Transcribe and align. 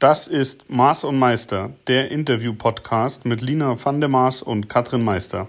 Das 0.00 0.28
ist 0.28 0.70
Maß 0.70 1.02
und 1.02 1.18
Meister, 1.18 1.70
der 1.88 2.12
Interview-Podcast 2.12 3.24
mit 3.24 3.40
Lina 3.40 3.84
van 3.84 3.98
der 3.98 4.08
Maas 4.08 4.42
und 4.42 4.68
Katrin 4.68 5.02
Meister. 5.02 5.48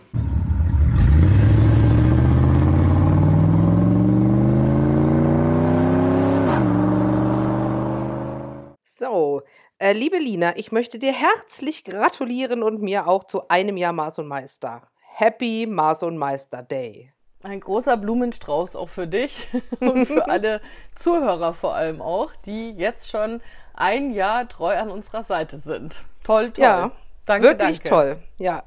So, 8.84 9.44
äh, 9.78 9.94
liebe 9.94 10.18
Lina, 10.18 10.58
ich 10.58 10.72
möchte 10.72 10.98
dir 10.98 11.14
herzlich 11.14 11.84
gratulieren 11.84 12.64
und 12.64 12.82
mir 12.82 13.08
auch 13.08 13.26
zu 13.26 13.50
einem 13.50 13.78
Jahr 13.78 13.94
Maß 13.94 14.18
und 14.18 14.28
Meister. 14.28 14.82
Happy 15.14 15.68
Maß 15.68 16.02
und 16.02 16.18
Meister 16.18 16.64
Day. 16.64 17.14
Ein 17.42 17.62
großer 17.62 17.96
Blumenstrauß 17.96 18.76
auch 18.76 18.90
für 18.90 19.08
dich 19.08 19.48
und 19.80 20.06
für 20.06 20.28
alle 20.30 20.62
Zuhörer 20.96 21.54
vor 21.54 21.74
allem 21.74 22.02
auch, 22.02 22.32
die 22.46 22.72
jetzt 22.72 23.10
schon 23.10 23.42
ein 23.74 24.12
Jahr 24.12 24.48
treu 24.50 24.76
an 24.76 24.90
unserer 24.90 25.24
Seite 25.24 25.58
sind. 25.58 26.04
Toll, 26.24 26.52
toll. 26.52 26.64
Ja, 26.64 26.92
danke, 27.26 27.48
wirklich 27.48 27.82
danke. 27.82 27.90
toll. 27.90 28.18
Ja, 28.38 28.64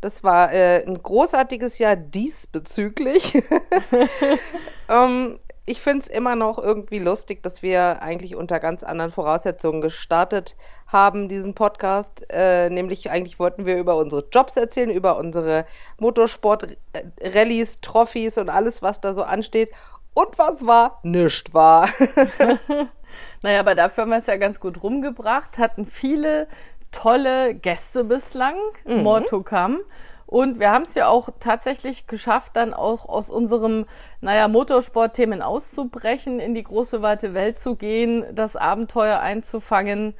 das 0.00 0.24
war 0.24 0.52
äh, 0.52 0.84
ein 0.84 1.00
großartiges 1.00 1.78
Jahr 1.78 1.94
diesbezüglich. 1.94 3.42
ähm, 4.88 5.38
ich 5.64 5.80
finde 5.80 6.02
es 6.02 6.08
immer 6.08 6.36
noch 6.36 6.58
irgendwie 6.58 6.98
lustig, 6.98 7.42
dass 7.42 7.62
wir 7.62 8.02
eigentlich 8.02 8.34
unter 8.34 8.60
ganz 8.60 8.82
anderen 8.82 9.12
Voraussetzungen 9.12 9.80
gestartet 9.80 10.56
haben, 10.86 11.28
diesen 11.28 11.54
Podcast. 11.54 12.24
Äh, 12.30 12.70
nämlich 12.70 13.10
eigentlich 13.10 13.38
wollten 13.38 13.66
wir 13.66 13.78
über 13.78 13.96
unsere 13.96 14.24
Jobs 14.32 14.56
erzählen, 14.56 14.90
über 14.90 15.18
unsere 15.18 15.66
Motorsport-Rallyes, 15.98 17.80
Trophys 17.80 18.38
und 18.38 18.48
alles, 18.48 18.82
was 18.82 19.00
da 19.00 19.14
so 19.14 19.22
ansteht. 19.22 19.70
Und 20.14 20.38
was 20.38 20.66
war? 20.66 21.00
Nischt 21.02 21.52
war. 21.54 21.88
Naja, 23.42 23.60
aber 23.60 23.74
dafür 23.74 24.02
haben 24.02 24.10
wir 24.10 24.18
es 24.18 24.26
ja 24.26 24.36
ganz 24.36 24.60
gut 24.60 24.82
rumgebracht, 24.82 25.58
hatten 25.58 25.86
viele 25.86 26.48
tolle 26.92 27.54
Gäste 27.54 28.04
bislang, 28.04 28.56
mhm. 28.84 29.02
more 29.02 29.24
to 29.24 29.42
come. 29.42 29.80
Und 30.26 30.58
wir 30.58 30.72
haben 30.72 30.82
es 30.82 30.96
ja 30.96 31.06
auch 31.06 31.28
tatsächlich 31.38 32.08
geschafft, 32.08 32.56
dann 32.56 32.74
auch 32.74 33.08
aus 33.08 33.30
unserem, 33.30 33.86
naja, 34.20 34.48
Motorsportthemen 34.48 35.40
auszubrechen, 35.40 36.40
in 36.40 36.54
die 36.54 36.64
große 36.64 37.00
weite 37.00 37.32
Welt 37.32 37.60
zu 37.60 37.76
gehen, 37.76 38.24
das 38.32 38.56
Abenteuer 38.56 39.20
einzufangen. 39.20 40.14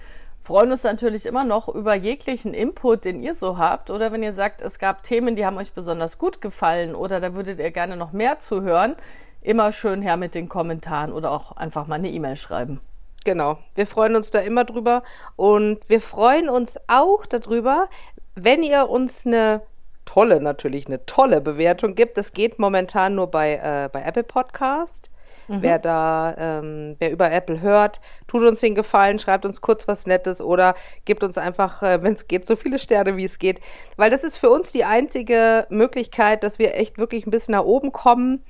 Freuen 0.47 0.71
uns 0.71 0.85
natürlich 0.85 1.27
immer 1.27 1.43
noch 1.43 1.69
über 1.69 1.97
jeglichen 1.97 2.55
Input, 2.55 3.05
den 3.05 3.21
ihr 3.21 3.35
so 3.35 3.59
habt. 3.59 3.91
Oder 3.91 4.13
wenn 4.13 4.23
ihr 4.23 4.33
sagt, 4.33 4.63
es 4.63 4.79
gab 4.79 5.03
Themen, 5.03 5.35
die 5.35 5.45
haben 5.45 5.57
euch 5.57 5.73
besonders 5.73 6.19
gut 6.19 6.41
gefallen 6.41 6.95
oder 6.95 7.19
da 7.19 7.35
würdet 7.35 7.59
ihr 7.59 7.73
gerne 7.73 7.97
noch 7.97 8.13
mehr 8.13 8.39
zu 8.39 8.63
hören, 8.63 8.95
immer 9.43 9.73
schön 9.73 10.03
her 10.03 10.17
mit 10.17 10.37
den 10.37 10.49
Kommentaren 10.49 11.13
oder 11.13 11.33
auch 11.33 11.57
einfach 11.57 11.89
mal 11.89 11.97
eine 11.97 12.13
E-Mail 12.13 12.37
schreiben. 12.37 12.81
Genau, 13.25 13.59
wir 13.75 13.89
freuen 13.89 14.15
uns 14.15 14.31
da 14.31 14.39
immer 14.39 14.63
drüber 14.63 15.03
und 15.35 15.81
wir 15.89 16.01
freuen 16.01 16.49
uns 16.49 16.79
auch 16.87 17.27
darüber, 17.27 17.89
wenn 18.37 18.63
ihr 18.63 18.89
uns 18.89 19.27
eine 19.27 19.63
tolle, 20.05 20.41
natürlich 20.41 20.87
eine 20.87 21.05
tolle 21.07 21.41
Bewertung 21.41 21.97
gibt. 21.97 22.17
Das 22.17 22.33
geht 22.33 22.61
momentan 22.61 23.17
nur 23.17 23.33
bei, 23.33 23.57
äh, 23.57 23.89
bei 23.93 24.01
Apple 24.01 24.23
Podcast. 24.23 25.11
Mhm. 25.49 25.63
Wer 25.63 25.79
da, 25.79 26.35
ähm, 26.39 26.97
wer 26.99 27.11
über 27.11 27.31
Apple 27.31 27.61
hört, 27.61 28.01
tut 28.27 28.45
uns 28.45 28.61
den 28.61 28.75
Gefallen, 28.75 29.19
schreibt 29.19 29.45
uns 29.45 29.61
kurz 29.61 29.87
was 29.87 30.07
Nettes 30.07 30.41
oder 30.41 30.75
gibt 31.05 31.23
uns 31.23 31.39
einfach, 31.39 31.83
äh, 31.83 32.03
wenn 32.03 32.15
es 32.15 32.29
geht, 32.29 32.47
so 32.47 32.57
viele 32.57 32.79
Sterne, 32.79 33.17
wie 33.17 33.25
es 33.25 33.39
geht. 33.39 33.61
Weil 33.97 34.11
das 34.11 34.25
ist 34.25 34.39
für 34.39 34.51
uns 34.51 34.73
die 34.73 34.85
einzige 34.85 35.67
Möglichkeit, 35.71 36.43
dass 36.43 36.59
wir 36.59 36.75
echt 36.75 36.99
wirklich 36.99 37.27
ein 37.27 37.31
bisschen 37.31 37.53
nach 37.53 37.65
oben 37.65 37.93
kommen 37.93 38.43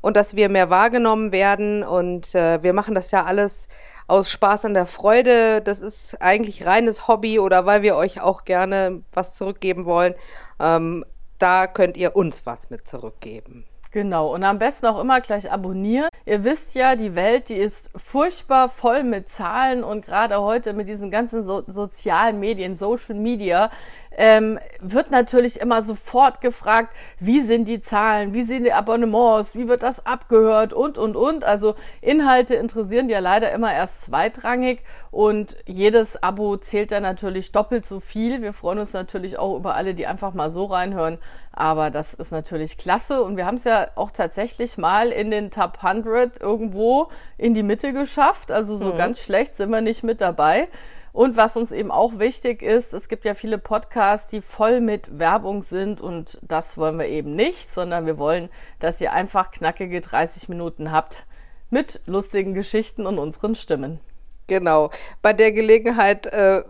und 0.00 0.16
dass 0.16 0.36
wir 0.36 0.48
mehr 0.48 0.70
wahrgenommen 0.70 1.32
werden. 1.32 1.82
Und 1.82 2.34
äh, 2.34 2.62
wir 2.62 2.72
machen 2.72 2.94
das 2.94 3.10
ja 3.10 3.24
alles 3.24 3.68
aus 4.06 4.30
Spaß 4.30 4.66
an 4.66 4.74
der 4.74 4.86
Freude. 4.86 5.60
Das 5.62 5.80
ist 5.80 6.20
eigentlich 6.20 6.66
reines 6.66 7.08
Hobby 7.08 7.38
oder 7.38 7.66
weil 7.66 7.82
wir 7.82 7.96
euch 7.96 8.20
auch 8.20 8.44
gerne 8.44 9.02
was 9.12 9.36
zurückgeben 9.36 9.86
wollen. 9.86 10.14
Ähm, 10.60 11.04
da 11.38 11.66
könnt 11.66 11.96
ihr 11.96 12.16
uns 12.16 12.46
was 12.46 12.70
mit 12.70 12.86
zurückgeben. 12.86 13.64
Genau, 13.94 14.34
und 14.34 14.42
am 14.42 14.58
besten 14.58 14.86
auch 14.86 15.00
immer 15.00 15.20
gleich 15.20 15.52
abonnieren. 15.52 16.08
Ihr 16.26 16.42
wisst 16.42 16.74
ja, 16.74 16.96
die 16.96 17.14
Welt, 17.14 17.48
die 17.48 17.54
ist 17.54 17.92
furchtbar 17.94 18.68
voll 18.68 19.04
mit 19.04 19.28
Zahlen 19.28 19.84
und 19.84 20.04
gerade 20.04 20.40
heute 20.40 20.72
mit 20.72 20.88
diesen 20.88 21.12
ganzen 21.12 21.44
so 21.44 21.62
sozialen 21.68 22.40
Medien, 22.40 22.74
Social 22.74 23.14
Media, 23.14 23.70
ähm, 24.16 24.58
wird 24.80 25.10
natürlich 25.10 25.60
immer 25.60 25.82
sofort 25.82 26.40
gefragt, 26.40 26.94
wie 27.18 27.40
sind 27.40 27.66
die 27.66 27.80
Zahlen, 27.80 28.32
wie 28.32 28.42
sind 28.42 28.64
die 28.64 28.72
Abonnements, 28.72 29.54
wie 29.54 29.68
wird 29.68 29.82
das 29.82 30.06
abgehört 30.06 30.72
und, 30.72 30.98
und, 30.98 31.16
und. 31.16 31.44
Also 31.44 31.74
Inhalte 32.00 32.54
interessieren 32.54 33.08
ja 33.08 33.18
leider 33.18 33.52
immer 33.52 33.72
erst 33.72 34.02
zweitrangig 34.02 34.80
und 35.10 35.56
jedes 35.66 36.22
Abo 36.22 36.56
zählt 36.56 36.92
dann 36.92 37.02
natürlich 37.02 37.52
doppelt 37.52 37.86
so 37.86 38.00
viel. 38.00 38.42
Wir 38.42 38.52
freuen 38.52 38.78
uns 38.78 38.92
natürlich 38.92 39.38
auch 39.38 39.56
über 39.56 39.74
alle, 39.74 39.94
die 39.94 40.06
einfach 40.06 40.34
mal 40.34 40.50
so 40.50 40.64
reinhören. 40.64 41.18
Aber 41.52 41.90
das 41.90 42.14
ist 42.14 42.32
natürlich 42.32 42.78
klasse 42.78 43.22
und 43.22 43.36
wir 43.36 43.46
haben 43.46 43.54
es 43.54 43.64
ja 43.64 43.88
auch 43.94 44.10
tatsächlich 44.10 44.76
mal 44.76 45.10
in 45.10 45.30
den 45.30 45.52
Top 45.52 45.78
100 45.82 46.40
irgendwo 46.40 47.08
in 47.38 47.54
die 47.54 47.62
Mitte 47.62 47.92
geschafft. 47.92 48.50
Also 48.50 48.76
so 48.76 48.92
mhm. 48.92 48.98
ganz 48.98 49.20
schlecht 49.20 49.56
sind 49.56 49.70
wir 49.70 49.80
nicht 49.80 50.02
mit 50.02 50.20
dabei. 50.20 50.68
Und 51.14 51.36
was 51.36 51.56
uns 51.56 51.70
eben 51.70 51.92
auch 51.92 52.18
wichtig 52.18 52.60
ist, 52.60 52.92
es 52.92 53.08
gibt 53.08 53.24
ja 53.24 53.34
viele 53.34 53.56
Podcasts, 53.56 54.28
die 54.28 54.40
voll 54.40 54.80
mit 54.80 55.16
Werbung 55.16 55.62
sind 55.62 56.00
und 56.00 56.40
das 56.42 56.76
wollen 56.76 56.98
wir 56.98 57.06
eben 57.06 57.36
nicht, 57.36 57.70
sondern 57.70 58.04
wir 58.04 58.18
wollen, 58.18 58.48
dass 58.80 59.00
ihr 59.00 59.12
einfach 59.12 59.52
knackige 59.52 60.00
30 60.00 60.48
Minuten 60.48 60.90
habt 60.90 61.24
mit 61.70 62.00
lustigen 62.06 62.52
Geschichten 62.52 63.06
und 63.06 63.20
unseren 63.20 63.54
Stimmen. 63.54 64.00
Genau. 64.48 64.90
Bei 65.22 65.32
der 65.32 65.52
Gelegenheit, 65.52 66.26
äh, 66.26 66.64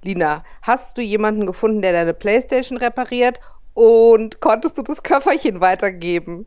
Lina, 0.00 0.44
hast 0.62 0.96
du 0.96 1.02
jemanden 1.02 1.44
gefunden, 1.44 1.82
der 1.82 1.92
deine 1.92 2.14
Playstation 2.14 2.78
repariert 2.78 3.38
und 3.74 4.40
konntest 4.40 4.78
du 4.78 4.82
das 4.82 5.02
Köfferchen 5.02 5.60
weitergeben? 5.60 6.46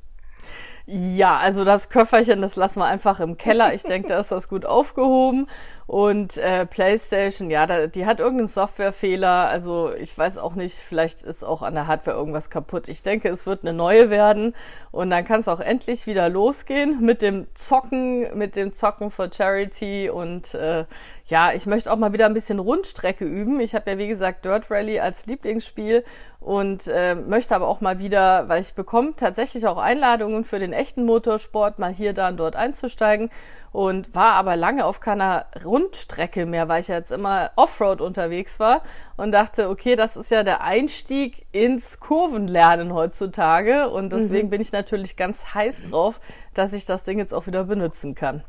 Ja, 0.86 1.38
also 1.38 1.64
das 1.64 1.90
Köfferchen, 1.90 2.42
das 2.42 2.56
lassen 2.56 2.80
wir 2.80 2.86
einfach 2.86 3.20
im 3.22 3.38
Keller. 3.38 3.74
Ich 3.74 3.84
denke, 3.84 4.10
da 4.10 4.20
ist 4.20 4.32
das 4.32 4.50
gut 4.50 4.66
aufgehoben. 4.66 5.48
Und 5.86 6.38
äh, 6.38 6.66
PlayStation, 6.66 7.50
ja, 7.50 7.68
da, 7.68 7.88
die 7.88 8.06
hat 8.06 8.20
irgendeinen 8.20 8.48
Softwarefehler. 8.48 9.50
Also 9.50 9.94
ich 9.94 10.18
weiß 10.18 10.38
auch 10.38 10.56
nicht, 10.56 10.76
vielleicht 10.76 11.24
ist 11.24 11.44
auch 11.44 11.62
an 11.62 11.74
der 11.74 11.88
Hardware 11.88 12.18
irgendwas 12.18 12.50
kaputt. 12.50 12.88
Ich 12.88 13.04
denke, 13.04 13.30
es 13.30 13.46
wird 13.46 13.64
eine 13.64 13.74
neue 13.74 14.10
werden. 14.10 14.56
Und 14.94 15.10
dann 15.10 15.26
kann 15.26 15.40
es 15.40 15.48
auch 15.48 15.60
endlich 15.60 16.06
wieder 16.06 16.30
losgehen 16.30 17.02
mit 17.02 17.24
dem 17.24 17.48
Zocken, 17.56 18.38
mit 18.38 18.56
dem 18.56 18.74
Zocken 18.74 19.10
for 19.10 19.28
Charity. 19.34 20.12
Und 20.12 20.54
äh, 20.54 20.86
ja, 21.26 21.52
ich 21.52 21.66
möchte 21.66 21.92
auch 21.92 21.98
mal 21.98 22.14
wieder 22.14 22.28
ein 22.28 22.36
bisschen 22.36 22.60
Rundstrecke 22.60 23.26
üben. 23.26 23.60
Ich 23.60 23.74
habe 23.74 23.90
ja, 23.90 23.98
wie 23.98 24.08
gesagt, 24.08 24.46
Dirt 24.46 24.70
Rally 24.70 25.00
als 25.00 25.26
Lieblingsspiel 25.26 26.04
und 26.40 26.88
äh, 26.88 27.16
möchte 27.16 27.56
aber 27.56 27.70
auch 27.70 27.82
mal 27.82 27.98
wieder, 27.98 28.48
weil 28.50 28.62
ich 28.62 28.76
bekomme 28.76 29.16
tatsächlich 29.16 29.66
auch 29.66 29.80
Einladungen 29.80 30.44
für 30.44 30.60
den 30.60 30.74
echten 30.74 31.06
Motorsport, 31.06 31.80
mal 31.80 31.92
hier, 31.92 32.14
da 32.14 32.28
und 32.28 32.38
dort 32.38 32.56
einzusteigen 32.56 33.32
und 33.74 34.14
war 34.14 34.34
aber 34.34 34.56
lange 34.56 34.86
auf 34.86 35.00
keiner 35.00 35.48
Rundstrecke 35.66 36.46
mehr, 36.46 36.70
weil 36.70 36.82
ich 36.82 36.88
jetzt 36.88 37.12
immer 37.12 37.50
Offroad 37.56 38.02
unterwegs 38.02 38.60
war 38.60 38.84
und 39.18 39.32
dachte, 39.32 39.68
okay, 39.68 39.96
das 39.96 40.16
ist 40.16 40.30
ja 40.30 40.44
der 40.44 40.62
Einstieg 40.62 41.48
ins 41.52 42.00
Kurvenlernen 42.00 42.94
heutzutage 42.94 43.90
und 43.90 44.14
deswegen 44.14 44.48
mhm. 44.48 44.52
bin 44.52 44.62
ich 44.62 44.72
natürlich 44.72 44.83
ganz 45.18 45.54
heiß 45.54 45.90
drauf, 45.90 46.20
dass 46.54 46.74
ich 46.74 46.86
das 46.86 47.04
Ding 47.04 47.20
jetzt 47.20 47.34
auch 47.34 47.48
wieder 47.48 47.64
benutzen 47.64 48.16
kann. 48.16 48.44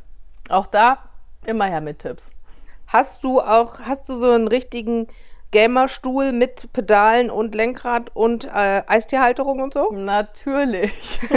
Auch 0.49 0.67
da 0.67 0.99
immer 1.47 1.67
her 1.67 1.81
mit 1.81 2.01
Tipps. 2.01 2.31
Hast 2.87 3.25
du 3.25 3.41
auch, 3.41 3.81
hast 3.81 4.09
du 4.09 4.19
so 4.19 4.31
einen 4.31 4.49
richtigen 4.49 5.09
Gamerstuhl 5.53 6.33
mit 6.33 6.73
Pedalen 6.73 7.31
und 7.31 7.55
Lenkrad 7.55 8.11
und 8.15 8.45
äh, 8.47 8.83
Eistierhalterung 8.87 9.61
und 9.61 9.73
so? 9.73 9.91
Natürlich. 9.93 11.21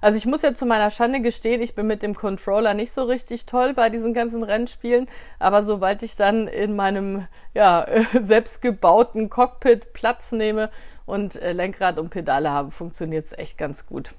Also 0.00 0.16
ich 0.16 0.26
muss 0.26 0.42
ja 0.42 0.54
zu 0.54 0.64
meiner 0.64 0.92
Schande 0.92 1.20
gestehen, 1.20 1.60
ich 1.60 1.74
bin 1.74 1.88
mit 1.88 2.04
dem 2.04 2.14
Controller 2.14 2.72
nicht 2.72 2.92
so 2.92 3.02
richtig 3.02 3.46
toll 3.46 3.74
bei 3.74 3.90
diesen 3.90 4.14
ganzen 4.14 4.44
Rennspielen, 4.44 5.08
aber 5.40 5.64
sobald 5.64 6.04
ich 6.04 6.14
dann 6.14 6.46
in 6.46 6.76
meinem 6.76 7.26
ja, 7.52 7.84
selbstgebauten 8.12 9.28
Cockpit 9.28 9.92
Platz 9.94 10.30
nehme 10.30 10.70
und 11.08 11.36
äh, 11.36 11.52
Lenkrad 11.52 11.98
und 11.98 12.10
Pedale 12.10 12.50
habe, 12.50 12.70
funktioniert 12.70 13.26
es 13.26 13.32
echt 13.36 13.58
ganz 13.58 13.86
gut. 13.86 14.12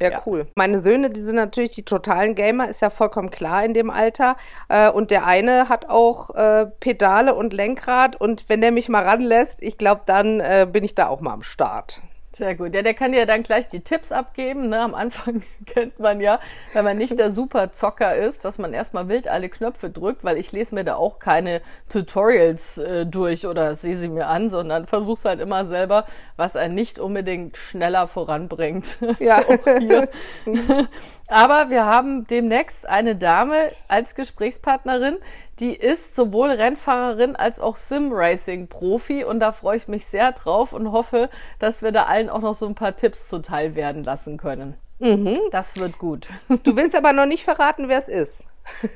Ja, 0.00 0.10
ja, 0.10 0.22
cool. 0.26 0.46
Meine 0.54 0.80
Söhne, 0.80 1.10
die 1.10 1.20
sind 1.20 1.34
natürlich 1.34 1.72
die 1.72 1.82
totalen 1.82 2.34
Gamer, 2.34 2.68
ist 2.68 2.82
ja 2.82 2.90
vollkommen 2.90 3.30
klar 3.30 3.64
in 3.64 3.74
dem 3.74 3.90
Alter. 3.90 4.36
Äh, 4.68 4.90
und 4.90 5.10
der 5.10 5.26
eine 5.26 5.68
hat 5.68 5.88
auch 5.88 6.30
äh, 6.34 6.66
Pedale 6.78 7.34
und 7.34 7.52
Lenkrad. 7.52 8.14
Und 8.14 8.48
wenn 8.48 8.60
der 8.60 8.70
mich 8.70 8.88
mal 8.88 9.02
ranlässt, 9.04 9.60
ich 9.62 9.76
glaube, 9.76 10.02
dann 10.06 10.40
äh, 10.40 10.68
bin 10.70 10.84
ich 10.84 10.94
da 10.94 11.08
auch 11.08 11.20
mal 11.20 11.32
am 11.32 11.42
Start. 11.42 12.00
Sehr 12.32 12.54
gut. 12.54 12.74
Ja, 12.74 12.82
der 12.82 12.94
kann 12.94 13.12
dir 13.12 13.24
dann 13.26 13.42
gleich 13.42 13.68
die 13.68 13.80
Tipps 13.80 14.12
abgeben. 14.12 14.68
Ne? 14.68 14.78
Am 14.80 14.94
Anfang 14.94 15.42
kennt 15.66 15.98
man 15.98 16.20
ja, 16.20 16.40
wenn 16.72 16.84
man 16.84 16.98
nicht 16.98 17.18
der 17.18 17.30
Superzocker 17.30 18.14
ist, 18.16 18.44
dass 18.44 18.58
man 18.58 18.74
erstmal 18.74 19.08
wild 19.08 19.28
alle 19.28 19.48
Knöpfe 19.48 19.90
drückt, 19.90 20.24
weil 20.24 20.36
ich 20.36 20.52
lese 20.52 20.74
mir 20.74 20.84
da 20.84 20.96
auch 20.96 21.18
keine 21.18 21.62
Tutorials 21.88 22.78
äh, 22.78 23.06
durch 23.06 23.46
oder 23.46 23.74
sehe 23.74 23.96
sie 23.96 24.08
mir 24.08 24.28
an, 24.28 24.50
sondern 24.50 24.86
versuch's 24.86 25.24
halt 25.24 25.40
immer 25.40 25.64
selber, 25.64 26.04
was 26.36 26.54
einen 26.54 26.74
nicht 26.74 26.98
unbedingt 26.98 27.56
schneller 27.56 28.06
voranbringt. 28.06 28.88
Ja. 29.20 29.38
auch 29.38 29.78
hier. 29.78 30.08
Aber 31.28 31.68
wir 31.68 31.84
haben 31.84 32.26
demnächst 32.26 32.88
eine 32.88 33.14
Dame 33.14 33.72
als 33.86 34.14
Gesprächspartnerin, 34.14 35.18
die 35.60 35.74
ist 35.74 36.16
sowohl 36.16 36.50
Rennfahrerin 36.50 37.36
als 37.36 37.60
auch 37.60 37.76
Sim-Racing-Profi 37.76 39.24
und 39.24 39.40
da 39.40 39.52
freue 39.52 39.76
ich 39.76 39.88
mich 39.88 40.06
sehr 40.06 40.32
drauf 40.32 40.72
und 40.72 40.90
hoffe, 40.90 41.28
dass 41.58 41.82
wir 41.82 41.92
da 41.92 42.04
allen 42.04 42.30
auch 42.30 42.40
noch 42.40 42.54
so 42.54 42.66
ein 42.66 42.74
paar 42.74 42.96
Tipps 42.96 43.28
zuteil 43.28 43.74
werden 43.74 44.04
lassen 44.04 44.38
können. 44.38 44.74
Mhm. 45.00 45.36
Das 45.50 45.76
wird 45.76 45.98
gut. 45.98 46.28
Du 46.64 46.76
willst 46.76 46.96
aber 46.96 47.12
noch 47.12 47.26
nicht 47.26 47.44
verraten, 47.44 47.88
wer 47.88 47.98
es 47.98 48.08
ist. 48.08 48.46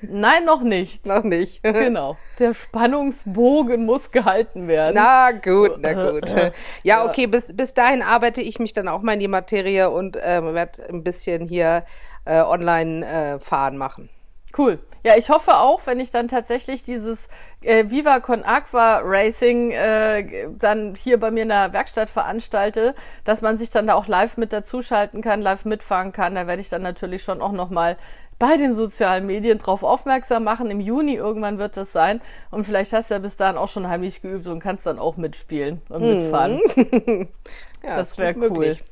Nein, 0.03 0.45
noch 0.45 0.63
nicht. 0.63 1.07
noch 1.07 1.25
nicht. 1.25 1.63
genau. 1.63 2.17
Der 2.39 2.55
Spannungsbogen 2.55 3.85
muss 3.85 4.11
gehalten 4.11 4.69
werden. 4.69 4.95
Na 4.95 5.33
gut, 5.33 5.77
na 5.79 6.11
gut. 6.11 6.35
Ja, 6.83 7.07
okay, 7.07 7.27
bis, 7.27 7.57
bis 7.57 7.75
dahin 7.75 8.03
arbeite 8.03 8.41
ich 8.41 8.59
mich 8.59 8.73
dann 8.73 8.89
auch 8.89 9.03
mal 9.03 9.15
in 9.15 9.21
die 9.21 9.29
Materie 9.29 9.91
und 9.91 10.17
äh, 10.17 10.43
werde 10.55 10.89
ein 10.89 11.03
bisschen 11.03 11.49
hier 11.49 11.85
äh, 12.25 12.41
online 12.41 13.07
äh, 13.07 13.39
fahren 13.39 13.77
machen. 13.77 14.09
Cool. 14.57 14.79
Ja, 15.05 15.17
ich 15.17 15.31
hoffe 15.31 15.57
auch, 15.57 15.81
wenn 15.87 15.99
ich 15.99 16.13
dann 16.13 16.29
tatsächlich 16.29 16.85
dieses 16.85 17.29
äh, 17.63 17.91
Viva 17.91 18.21
Con 18.21 18.45
Aqua 18.45 19.01
Racing 19.03 19.73
äh, 19.73 20.49
dann 20.59 20.95
hier 20.95 21.19
bei 21.19 21.33
mir 21.33 21.43
in 21.43 21.49
der 21.49 21.73
Werkstatt 21.73 22.09
veranstalte, 22.09 22.95
dass 23.25 23.43
man 23.43 23.57
sich 23.57 23.71
dann 23.71 23.89
da 23.89 23.95
auch 23.95 24.07
live 24.07 24.37
mit 24.37 24.53
dazuschalten 24.53 25.21
kann, 25.21 25.43
live 25.43 25.65
mitfahren 25.65 26.13
kann. 26.13 26.37
Da 26.37 26.47
werde 26.47 26.61
ich 26.61 26.69
dann 26.69 26.83
natürlich 26.83 27.25
schon 27.25 27.43
auch 27.43 27.51
nochmal 27.51 27.97
bei 28.39 28.57
den 28.57 28.75
sozialen 28.75 29.27
Medien 29.27 29.59
drauf 29.59 29.83
aufmerksam 29.83 30.45
machen. 30.45 30.71
Im 30.71 30.81
Juni 30.81 31.15
irgendwann 31.15 31.59
wird 31.59 31.77
das 31.77 31.93
sein. 31.93 32.21
Und 32.51 32.65
vielleicht 32.65 32.93
hast 32.93 33.11
du 33.11 33.15
ja 33.15 33.21
bis 33.21 33.37
dahin 33.37 33.57
auch 33.57 33.69
schon 33.69 33.89
heimlich 33.89 34.23
geübt 34.23 34.47
und 34.47 34.61
kannst 34.61 34.87
dann 34.87 34.99
auch 34.99 35.17
mitspielen 35.17 35.81
und 35.89 36.03
mitfahren. 36.03 36.61
ja, 37.85 37.97
das 37.97 38.19
wäre 38.19 38.35
cool. 38.35 38.51
Möglich. 38.51 38.85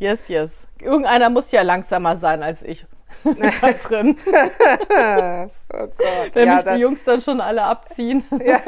Yes, 0.00 0.28
yes. 0.28 0.66
Irgendeiner 0.80 1.28
muss 1.28 1.52
ja 1.52 1.60
langsamer 1.60 2.16
sein 2.16 2.42
als 2.42 2.62
ich. 2.62 2.86
Katrin. 3.60 4.16
oh 4.26 5.48
Gott. 5.68 6.30
Wenn 6.32 6.46
ja, 6.46 6.56
mich 6.56 6.64
die 6.64 6.80
Jungs 6.80 7.04
dann 7.04 7.20
schon 7.20 7.40
alle 7.40 7.62
abziehen. 7.62 8.24
Ja. 8.44 8.60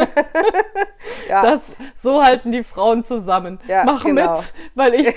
ja. 1.28 1.42
Das, 1.42 1.62
so 1.94 2.22
halten 2.22 2.52
die 2.52 2.62
Frauen 2.62 3.04
zusammen. 3.04 3.58
Ja, 3.66 3.84
Mach 3.84 4.04
genau. 4.04 4.36
mit, 4.36 4.52
weil 4.74 4.94
ich. 4.94 5.14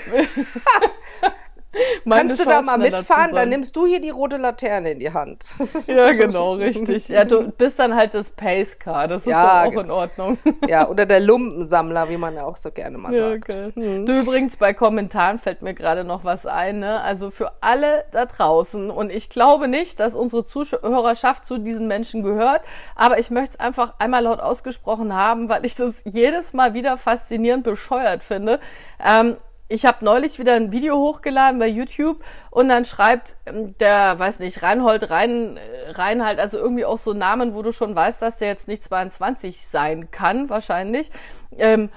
Kannst 2.08 2.40
du 2.40 2.44
da 2.44 2.62
mal 2.62 2.78
mitfahren? 2.78 3.34
Dann 3.34 3.48
nimmst 3.48 3.74
du 3.76 3.86
hier 3.86 4.00
die 4.00 4.10
rote 4.10 4.36
Laterne 4.36 4.92
in 4.92 4.98
die 5.00 5.12
Hand. 5.12 5.44
Ja, 5.86 6.10
genau, 6.12 6.52
richtig. 6.52 7.08
Ja, 7.08 7.24
du 7.24 7.50
bist 7.50 7.78
dann 7.78 7.94
halt 7.94 8.14
das 8.14 8.30
Pace 8.30 8.78
Car. 8.78 9.08
Das 9.08 9.22
ist 9.22 9.28
ja, 9.28 9.64
doch 9.64 9.68
auch 9.68 9.70
genau. 9.70 9.82
in 9.82 9.90
Ordnung. 9.90 10.38
Ja, 10.68 10.88
oder 10.88 11.06
der 11.06 11.20
Lumpensammler, 11.20 12.08
wie 12.08 12.16
man 12.16 12.34
ja 12.34 12.44
auch 12.44 12.56
so 12.56 12.70
gerne 12.70 12.98
mal 12.98 13.14
ja, 13.14 13.30
sagt. 13.30 13.50
Okay. 13.50 13.72
Hm. 13.74 14.06
Du 14.06 14.18
übrigens 14.18 14.56
bei 14.56 14.74
Kommentaren 14.74 15.38
fällt 15.38 15.62
mir 15.62 15.74
gerade 15.74 16.02
noch 16.04 16.24
was 16.24 16.46
ein. 16.46 16.80
Ne? 16.80 17.00
Also 17.00 17.30
für 17.30 17.52
alle 17.60 18.04
da 18.10 18.26
draußen 18.26 18.90
und 18.90 19.12
ich 19.12 19.28
glaube 19.28 19.68
nicht, 19.68 20.00
dass 20.00 20.14
unsere 20.14 20.44
Zuhörerschaft 20.44 21.46
zu 21.46 21.58
diesen 21.58 21.86
Menschen 21.86 22.22
gehört, 22.22 22.62
aber 22.94 23.18
ich 23.18 23.30
möchte 23.30 23.54
es 23.54 23.60
einfach 23.60 23.94
einmal 23.98 24.24
laut 24.24 24.40
ausgesprochen 24.40 25.14
haben, 25.14 25.48
weil 25.48 25.64
ich 25.64 25.74
das 25.76 25.94
jedes 26.04 26.52
Mal 26.52 26.74
wieder 26.74 26.96
faszinierend 26.98 27.64
bescheuert 27.64 28.22
finde. 28.22 28.60
Ähm, 29.04 29.36
ich 29.68 29.84
habe 29.84 30.04
neulich 30.04 30.38
wieder 30.38 30.54
ein 30.54 30.70
Video 30.70 30.96
hochgeladen 30.96 31.58
bei 31.58 31.66
YouTube 31.66 32.22
und 32.50 32.68
dann 32.68 32.84
schreibt 32.84 33.36
ähm, 33.46 33.76
der, 33.78 34.18
weiß 34.18 34.38
nicht, 34.38 34.62
Reinhold 34.62 35.10
Rein, 35.10 35.56
äh, 35.56 35.90
Reinhold, 35.90 36.38
also 36.38 36.58
irgendwie 36.58 36.84
auch 36.84 36.98
so 36.98 37.12
Namen, 37.12 37.54
wo 37.54 37.62
du 37.62 37.72
schon 37.72 37.94
weißt, 37.94 38.22
dass 38.22 38.36
der 38.36 38.48
jetzt 38.48 38.68
nicht 38.68 38.84
22 38.84 39.66
sein 39.66 40.10
kann, 40.10 40.48
wahrscheinlich. 40.48 41.10
Ähm, 41.58 41.90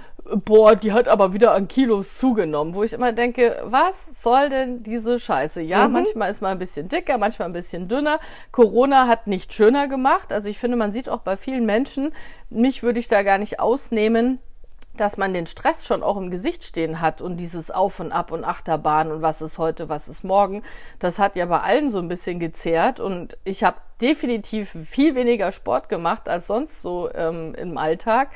boah, 0.46 0.76
die 0.76 0.94
hat 0.94 1.08
aber 1.08 1.34
wieder 1.34 1.54
an 1.54 1.68
Kilos 1.68 2.18
zugenommen, 2.18 2.74
wo 2.74 2.84
ich 2.84 2.94
immer 2.94 3.14
denke, 3.14 3.62
was 3.66 4.00
soll 4.22 4.50
denn 4.50 4.84
diese 4.84 5.20
Scheiße? 5.20 5.62
Ja, 5.62 5.88
mhm. 5.88 5.94
manchmal 5.94 6.32
ist 6.32 6.42
man 6.42 6.52
ein 6.52 6.60
bisschen 6.60 6.88
dicker, 6.90 7.18
manchmal 7.18 7.50
ein 7.50 7.54
bisschen 7.54 7.88
dünner. 7.88 8.20
Corona 8.52 9.08
hat 9.08 9.28
nicht 9.28 9.54
schöner 9.54 9.88
gemacht. 9.88 10.32
Also 10.32 10.50
ich 10.50 10.58
finde, 10.58 10.78
man 10.78 10.92
sieht 10.92 11.10
auch 11.10 11.22
bei 11.22 11.38
vielen 11.38 11.66
Menschen, 11.66 12.14
mich 12.50 12.84
würde 12.84 13.00
ich 13.00 13.08
da 13.08 13.24
gar 13.24 13.38
nicht 13.38 13.60
ausnehmen, 13.60 14.40
dass 15.00 15.18
man 15.18 15.34
den 15.34 15.46
Stress 15.46 15.86
schon 15.86 16.04
auch 16.04 16.18
im 16.18 16.32
Gesicht 16.32 16.64
stehen 16.64 17.02
hat 17.02 17.22
und 17.22 17.38
dieses 17.38 17.72
Auf 17.72 18.00
und 18.00 18.12
Ab 18.12 18.32
und 18.32 18.44
Achterbahn 18.44 19.12
und 19.12 19.22
was 19.22 19.42
ist 19.42 19.58
heute, 19.58 19.90
was 19.90 20.08
ist 20.08 20.24
morgen, 20.24 20.64
das 21.00 21.20
hat 21.20 21.36
ja 21.36 21.46
bei 21.46 21.62
allen 21.62 21.90
so 21.90 22.00
ein 22.00 22.08
bisschen 22.08 22.40
gezehrt 22.40 23.00
und 23.00 23.38
ich 23.44 23.64
habe 23.64 23.78
definitiv 24.02 24.76
viel 24.90 25.16
weniger 25.16 25.52
Sport 25.52 25.90
gemacht 25.90 26.28
als 26.28 26.48
sonst 26.48 26.82
so 26.82 27.10
ähm, 27.14 27.56
im 27.56 27.78
Alltag, 27.78 28.30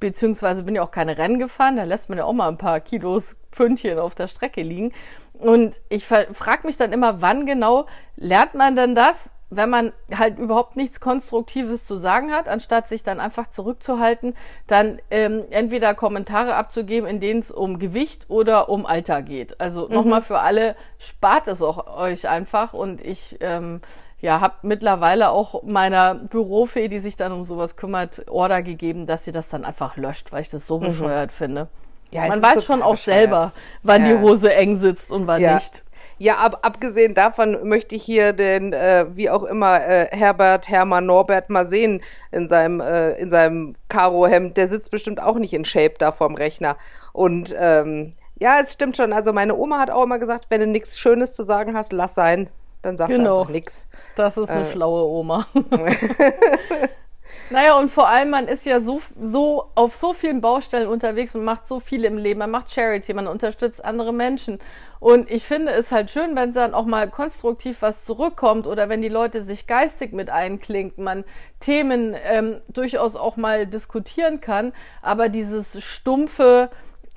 beziehungsweise 0.00 0.62
bin 0.62 0.74
ja 0.74 0.82
auch 0.82 0.90
keine 0.90 1.18
Rennen 1.18 1.38
gefahren, 1.38 1.76
da 1.76 1.84
lässt 1.84 2.08
man 2.08 2.18
ja 2.18 2.24
auch 2.24 2.32
mal 2.32 2.48
ein 2.48 2.58
paar 2.58 2.80
Kilos 2.80 3.36
Pfündchen 3.50 3.98
auf 3.98 4.14
der 4.14 4.26
Strecke 4.26 4.62
liegen. 4.62 4.92
Und 5.32 5.80
ich 5.90 6.06
frage 6.06 6.66
mich 6.66 6.78
dann 6.78 6.92
immer, 6.92 7.20
wann 7.20 7.44
genau 7.44 7.86
lernt 8.16 8.54
man 8.54 8.74
denn 8.74 8.94
das, 8.94 9.30
wenn 9.48 9.70
man 9.70 9.92
halt 10.12 10.38
überhaupt 10.38 10.76
nichts 10.76 10.98
Konstruktives 11.00 11.84
zu 11.84 11.96
sagen 11.96 12.32
hat, 12.32 12.48
anstatt 12.48 12.88
sich 12.88 13.02
dann 13.02 13.20
einfach 13.20 13.48
zurückzuhalten, 13.48 14.34
dann 14.66 14.98
ähm, 15.10 15.44
entweder 15.50 15.94
Kommentare 15.94 16.54
abzugeben, 16.54 17.08
in 17.08 17.20
denen 17.20 17.40
es 17.40 17.52
um 17.52 17.78
Gewicht 17.78 18.26
oder 18.28 18.68
um 18.68 18.86
Alter 18.86 19.22
geht. 19.22 19.60
Also 19.60 19.86
mhm. 19.86 19.94
nochmal 19.94 20.22
für 20.22 20.40
alle, 20.40 20.74
spart 20.98 21.46
es 21.46 21.62
auch 21.62 21.86
euch 21.96 22.28
einfach 22.28 22.72
und 22.72 23.00
ich 23.00 23.36
ähm, 23.40 23.80
ja, 24.20 24.40
habe 24.40 24.54
mittlerweile 24.62 25.30
auch 25.30 25.62
meiner 25.62 26.14
Bürofee, 26.14 26.88
die 26.88 26.98
sich 26.98 27.16
dann 27.16 27.32
um 27.32 27.44
sowas 27.44 27.76
kümmert, 27.76 28.28
Order 28.28 28.62
gegeben, 28.62 29.06
dass 29.06 29.24
sie 29.24 29.32
das 29.32 29.48
dann 29.48 29.64
einfach 29.64 29.96
löscht, 29.96 30.32
weil 30.32 30.42
ich 30.42 30.50
das 30.50 30.66
so 30.66 30.80
mhm. 30.80 30.86
bescheuert 30.86 31.32
finde. 31.32 31.68
Ja, 32.10 32.26
Man 32.26 32.42
weiß 32.42 32.64
schon 32.64 32.82
auch 32.82 32.92
bescheuert. 32.92 33.18
selber, 33.18 33.52
wann 33.82 34.02
ja. 34.02 34.16
die 34.16 34.22
Hose 34.22 34.52
eng 34.52 34.76
sitzt 34.76 35.12
und 35.12 35.26
wann 35.26 35.42
ja. 35.42 35.56
nicht. 35.56 35.82
Ja, 36.18 36.36
ab, 36.36 36.60
abgesehen 36.62 37.14
davon 37.14 37.68
möchte 37.68 37.94
ich 37.94 38.02
hier 38.02 38.32
den, 38.32 38.72
äh, 38.72 39.06
wie 39.14 39.28
auch 39.28 39.44
immer, 39.44 39.84
äh, 39.86 40.08
Herbert, 40.10 40.68
Hermann, 40.68 41.06
Norbert 41.06 41.50
mal 41.50 41.66
sehen 41.66 42.02
in 42.32 42.48
seinem, 42.48 42.80
äh, 42.80 43.12
in 43.18 43.30
seinem 43.30 43.74
Karohemd. 43.88 44.56
Der 44.56 44.68
sitzt 44.68 44.90
bestimmt 44.90 45.20
auch 45.20 45.36
nicht 45.36 45.52
in 45.52 45.64
Shape 45.64 45.94
da 45.98 46.12
vorm 46.12 46.34
Rechner. 46.34 46.76
Und 47.12 47.54
ähm, 47.58 48.14
ja, 48.38 48.60
es 48.60 48.72
stimmt 48.72 48.96
schon. 48.96 49.12
Also 49.12 49.32
meine 49.32 49.54
Oma 49.56 49.78
hat 49.78 49.90
auch 49.90 50.04
immer 50.04 50.18
gesagt, 50.18 50.46
wenn 50.48 50.60
du 50.60 50.66
nichts 50.66 50.98
Schönes 50.98 51.34
zu 51.34 51.42
sagen 51.42 51.76
hast, 51.76 51.92
lass 51.92 52.14
sein. 52.14 52.48
Dann 52.82 52.96
sagst 52.96 53.14
genau. 53.14 53.34
du 53.34 53.40
einfach 53.40 53.52
nichts. 53.52 53.86
Das 54.16 54.38
ist 54.38 54.48
eine 54.48 54.62
äh. 54.62 54.70
schlaue 54.70 55.02
Oma. 55.02 55.46
Naja, 57.48 57.78
und 57.78 57.90
vor 57.90 58.08
allem, 58.08 58.30
man 58.30 58.48
ist 58.48 58.66
ja 58.66 58.80
so, 58.80 59.00
so 59.20 59.70
auf 59.76 59.94
so 59.94 60.12
vielen 60.12 60.40
Baustellen 60.40 60.88
unterwegs, 60.88 61.32
man 61.32 61.44
macht 61.44 61.66
so 61.66 61.78
viel 61.78 62.04
im 62.04 62.18
Leben, 62.18 62.40
man 62.40 62.50
macht 62.50 62.72
Charity, 62.72 63.14
man 63.14 63.28
unterstützt 63.28 63.84
andere 63.84 64.12
Menschen. 64.12 64.58
Und 64.98 65.30
ich 65.30 65.44
finde 65.44 65.72
es 65.72 65.92
halt 65.92 66.10
schön, 66.10 66.34
wenn 66.34 66.52
dann 66.52 66.74
auch 66.74 66.86
mal 66.86 67.08
konstruktiv 67.08 67.82
was 67.82 68.04
zurückkommt 68.04 68.66
oder 68.66 68.88
wenn 68.88 69.02
die 69.02 69.08
Leute 69.08 69.42
sich 69.42 69.68
geistig 69.68 70.12
mit 70.12 70.28
einklinken, 70.30 71.04
man 71.04 71.24
Themen 71.60 72.16
ähm, 72.24 72.60
durchaus 72.68 73.14
auch 73.14 73.36
mal 73.36 73.66
diskutieren 73.66 74.40
kann. 74.40 74.72
Aber 75.00 75.28
dieses 75.28 75.80
stumpfe, 75.84 76.70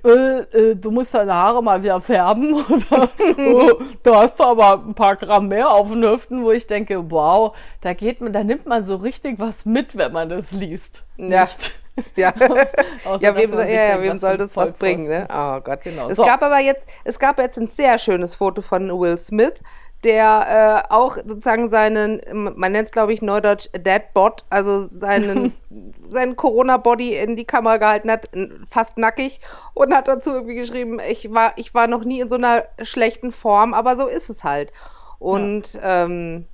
äh, 0.03 0.39
äh, 0.39 0.75
du 0.75 0.91
musst 0.91 1.13
deine 1.13 1.33
Haare 1.33 1.63
mal 1.63 1.81
wieder 1.83 1.99
färben 2.01 2.53
oder 2.69 3.09
oh, 3.37 3.71
da 4.03 4.23
hast 4.23 4.39
du 4.39 4.43
aber 4.43 4.83
ein 4.85 4.93
paar 4.93 5.15
Gramm 5.15 5.47
mehr 5.47 5.69
auf 5.71 5.89
den 5.89 6.03
Hüften, 6.03 6.43
wo 6.43 6.51
ich 6.51 6.67
denke, 6.67 7.11
wow, 7.11 7.55
da 7.81 7.93
geht 7.93 8.21
man, 8.21 8.33
da 8.33 8.43
nimmt 8.43 8.65
man 8.65 8.85
so 8.85 8.95
richtig 8.97 9.39
was 9.39 9.65
mit, 9.65 9.97
wenn 9.97 10.11
man 10.11 10.29
das 10.29 10.51
liest. 10.51 11.05
Ja. 11.17 11.43
Nicht. 11.43 11.73
Ja, 12.15 12.33
ja 13.19 13.35
wem, 13.35 13.53
ja, 13.53 13.65
ja, 13.65 14.01
wem 14.01 14.17
soll 14.17 14.37
das 14.37 14.55
was 14.55 14.73
bringen, 14.73 15.07
ne? 15.07 15.27
Oh 15.29 15.59
Gott. 15.61 15.81
Genau. 15.83 16.09
Es 16.09 16.17
so. 16.17 16.23
gab 16.23 16.41
aber 16.41 16.59
jetzt, 16.59 16.87
es 17.03 17.19
gab 17.19 17.39
jetzt 17.39 17.57
ein 17.57 17.67
sehr 17.67 17.99
schönes 17.99 18.35
Foto 18.35 18.61
von 18.61 18.89
Will 18.99 19.17
Smith, 19.17 19.55
der 20.03 20.85
äh, 20.89 20.93
auch 20.93 21.17
sozusagen 21.17 21.69
seinen, 21.69 22.21
man 22.31 22.71
nennt 22.71 22.85
es 22.85 22.91
glaube 22.91 23.13
ich 23.13 23.21
neudeutsch 23.21 23.67
Deadbot, 23.73 24.45
also 24.49 24.83
seinen, 24.83 25.53
seinen 26.09 26.35
Corona-Body 26.35 27.15
in 27.15 27.35
die 27.35 27.45
Kamera 27.45 27.77
gehalten 27.77 28.11
hat, 28.11 28.29
fast 28.69 28.97
nackig 28.97 29.41
und 29.73 29.93
hat 29.93 30.07
dazu 30.07 30.31
irgendwie 30.31 30.55
geschrieben, 30.55 30.99
ich 30.99 31.31
war, 31.33 31.53
ich 31.57 31.73
war 31.73 31.87
noch 31.87 32.03
nie 32.03 32.21
in 32.21 32.29
so 32.29 32.35
einer 32.35 32.63
schlechten 32.81 33.31
Form, 33.31 33.73
aber 33.73 33.97
so 33.97 34.07
ist 34.07 34.29
es 34.29 34.43
halt. 34.43 34.71
Und 35.19 35.73
ja. 35.73 36.05
ähm, 36.05 36.45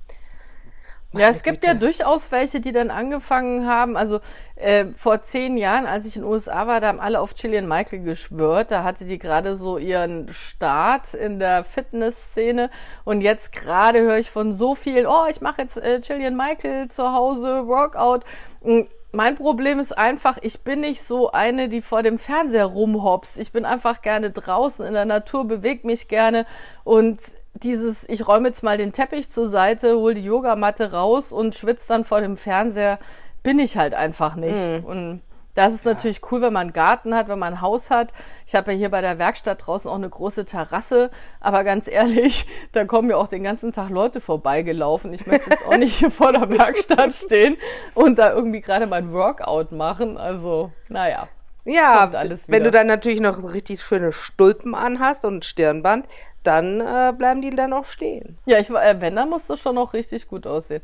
ja, 1.18 1.28
es 1.28 1.42
gibt 1.42 1.60
Güte. 1.60 1.72
ja 1.72 1.74
durchaus 1.74 2.30
welche, 2.32 2.60
die 2.60 2.72
dann 2.72 2.90
angefangen 2.90 3.66
haben. 3.66 3.96
Also 3.96 4.20
äh, 4.56 4.86
vor 4.94 5.22
zehn 5.22 5.56
Jahren, 5.56 5.86
als 5.86 6.06
ich 6.06 6.16
in 6.16 6.22
den 6.22 6.30
USA 6.30 6.66
war, 6.66 6.80
da 6.80 6.88
haben 6.88 7.00
alle 7.00 7.20
auf 7.20 7.34
Gillian 7.34 7.68
Michael 7.68 8.00
geschwört. 8.00 8.70
Da 8.70 8.84
hatte 8.84 9.04
die 9.04 9.18
gerade 9.18 9.56
so 9.56 9.78
ihren 9.78 10.32
Start 10.32 11.14
in 11.14 11.38
der 11.38 11.64
Fitnessszene. 11.64 12.70
Und 13.04 13.20
jetzt 13.20 13.52
gerade 13.52 14.00
höre 14.00 14.18
ich 14.18 14.30
von 14.30 14.54
so 14.54 14.74
vielen, 14.74 15.06
oh, 15.06 15.26
ich 15.30 15.40
mache 15.40 15.62
jetzt 15.62 15.76
äh, 15.78 16.00
Gillian 16.00 16.36
Michael 16.36 16.88
zu 16.88 17.12
Hause, 17.12 17.66
Workout. 17.66 18.24
Und 18.60 18.88
mein 19.12 19.36
Problem 19.36 19.78
ist 19.78 19.96
einfach, 19.96 20.36
ich 20.42 20.60
bin 20.60 20.80
nicht 20.80 21.02
so 21.02 21.32
eine, 21.32 21.68
die 21.68 21.80
vor 21.80 22.02
dem 22.02 22.18
Fernseher 22.18 22.66
rumhopst. 22.66 23.38
Ich 23.38 23.50
bin 23.50 23.64
einfach 23.64 24.02
gerne 24.02 24.30
draußen 24.30 24.84
in 24.84 24.92
der 24.92 25.06
Natur, 25.06 25.46
bewege 25.46 25.86
mich 25.86 26.08
gerne 26.08 26.46
und 26.84 27.18
dieses, 27.62 28.08
ich 28.08 28.26
räume 28.26 28.48
jetzt 28.48 28.62
mal 28.62 28.78
den 28.78 28.92
Teppich 28.92 29.30
zur 29.30 29.48
Seite, 29.48 29.96
hol 29.96 30.14
die 30.14 30.24
Yogamatte 30.24 30.92
raus 30.92 31.32
und 31.32 31.54
schwitze 31.54 31.88
dann 31.88 32.04
vor 32.04 32.20
dem 32.20 32.36
Fernseher, 32.36 32.98
bin 33.42 33.58
ich 33.58 33.76
halt 33.76 33.94
einfach 33.94 34.34
nicht. 34.34 34.56
Mhm. 34.56 34.84
Und 34.84 35.22
Das 35.54 35.72
ist 35.72 35.86
ja. 35.86 35.94
natürlich 35.94 36.20
cool, 36.30 36.42
wenn 36.42 36.52
man 36.52 36.66
einen 36.66 36.72
Garten 36.74 37.14
hat, 37.14 37.28
wenn 37.28 37.38
man 37.38 37.54
ein 37.54 37.60
Haus 37.62 37.90
hat. 37.90 38.12
Ich 38.46 38.54
habe 38.54 38.72
ja 38.72 38.78
hier 38.78 38.90
bei 38.90 39.00
der 39.00 39.18
Werkstatt 39.18 39.66
draußen 39.66 39.90
auch 39.90 39.94
eine 39.94 40.10
große 40.10 40.44
Terrasse. 40.44 41.10
Aber 41.40 41.64
ganz 41.64 41.88
ehrlich, 41.90 42.46
da 42.72 42.84
kommen 42.84 43.08
ja 43.10 43.16
auch 43.16 43.28
den 43.28 43.42
ganzen 43.42 43.72
Tag 43.72 43.88
Leute 43.88 44.20
vorbeigelaufen. 44.20 45.14
Ich 45.14 45.26
möchte 45.26 45.50
jetzt 45.50 45.64
auch 45.66 45.78
nicht 45.78 45.96
hier 45.96 46.10
vor 46.10 46.32
der 46.32 46.50
Werkstatt 46.50 47.14
stehen 47.14 47.56
und 47.94 48.18
da 48.18 48.32
irgendwie 48.32 48.60
gerade 48.60 48.86
mein 48.86 49.12
Workout 49.12 49.72
machen. 49.72 50.18
Also, 50.18 50.72
naja. 50.88 51.26
Ja, 51.66 52.10
wenn 52.46 52.62
du 52.62 52.70
dann 52.70 52.86
natürlich 52.86 53.20
noch 53.20 53.40
so 53.40 53.48
richtig 53.48 53.82
schöne 53.82 54.12
Stulpen 54.12 54.74
anhast 54.74 55.24
und 55.24 55.38
ein 55.38 55.42
Stirnband, 55.42 56.06
dann 56.44 56.80
äh, 56.80 57.12
bleiben 57.12 57.42
die 57.42 57.50
dann 57.50 57.72
auch 57.72 57.86
stehen. 57.86 58.38
Ja, 58.46 58.58
ich, 58.58 58.70
äh, 58.70 59.00
wenn, 59.00 59.16
dann 59.16 59.28
muss 59.28 59.48
das 59.48 59.60
schon 59.60 59.74
noch 59.74 59.92
richtig 59.92 60.28
gut 60.28 60.46
aussehen. 60.46 60.82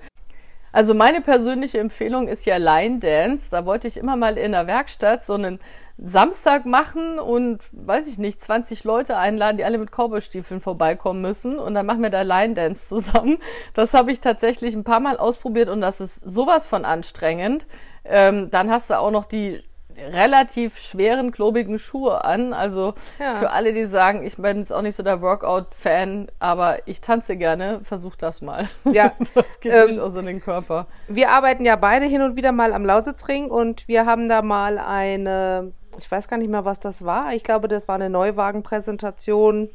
Also 0.72 0.94
meine 0.94 1.20
persönliche 1.20 1.78
Empfehlung 1.78 2.26
ist 2.26 2.46
ja 2.46 2.56
Line 2.56 2.98
Dance. 2.98 3.48
Da 3.50 3.64
wollte 3.64 3.86
ich 3.86 3.96
immer 3.96 4.16
mal 4.16 4.38
in 4.38 4.52
der 4.52 4.66
Werkstatt 4.66 5.22
so 5.22 5.34
einen 5.34 5.60
Samstag 5.98 6.66
machen 6.66 7.18
und 7.20 7.60
weiß 7.72 8.08
ich 8.08 8.18
nicht, 8.18 8.40
20 8.40 8.82
Leute 8.82 9.16
einladen, 9.16 9.58
die 9.58 9.64
alle 9.64 9.78
mit 9.78 9.90
Cowboystiefeln 9.92 10.60
vorbeikommen 10.60 11.20
müssen 11.20 11.58
und 11.58 11.74
dann 11.74 11.86
machen 11.86 12.02
wir 12.02 12.10
da 12.10 12.22
Line 12.22 12.54
Dance 12.54 12.88
zusammen. 12.88 13.38
Das 13.74 13.94
habe 13.94 14.10
ich 14.10 14.20
tatsächlich 14.20 14.74
ein 14.74 14.84
paar 14.84 15.00
Mal 15.00 15.16
ausprobiert 15.18 15.68
und 15.68 15.80
das 15.80 16.00
ist 16.00 16.16
sowas 16.16 16.66
von 16.66 16.84
anstrengend. 16.84 17.66
Ähm, 18.04 18.50
dann 18.50 18.70
hast 18.70 18.90
du 18.90 18.98
auch 18.98 19.12
noch 19.12 19.26
die 19.26 19.62
relativ 19.96 20.78
schweren, 20.78 21.32
klobigen 21.32 21.78
Schuhe 21.78 22.24
an. 22.24 22.52
Also 22.52 22.94
ja. 23.18 23.36
für 23.36 23.50
alle, 23.50 23.72
die 23.72 23.84
sagen, 23.84 24.24
ich 24.24 24.36
bin 24.36 24.58
jetzt 24.58 24.72
auch 24.72 24.82
nicht 24.82 24.96
so 24.96 25.02
der 25.02 25.20
Workout-Fan, 25.20 26.28
aber 26.38 26.86
ich 26.86 27.00
tanze 27.00 27.36
gerne, 27.36 27.80
versuch 27.84 28.16
das 28.16 28.40
mal. 28.40 28.68
Ja. 28.84 29.12
das 29.34 29.60
geht 29.60 29.72
ähm, 29.72 29.88
durchaus 29.88 30.14
in 30.16 30.26
den 30.26 30.40
Körper. 30.40 30.86
Wir 31.08 31.30
arbeiten 31.30 31.64
ja 31.64 31.76
beide 31.76 32.06
hin 32.06 32.22
und 32.22 32.36
wieder 32.36 32.52
mal 32.52 32.72
am 32.72 32.84
Lausitzring 32.84 33.50
und 33.50 33.86
wir 33.88 34.06
haben 34.06 34.28
da 34.28 34.42
mal 34.42 34.78
eine, 34.78 35.72
ich 35.98 36.10
weiß 36.10 36.28
gar 36.28 36.36
nicht 36.36 36.50
mehr, 36.50 36.64
was 36.64 36.80
das 36.80 37.04
war. 37.04 37.32
Ich 37.34 37.44
glaube, 37.44 37.68
das 37.68 37.88
war 37.88 37.96
eine 37.96 38.10
Neuwagenpräsentation 38.10 39.70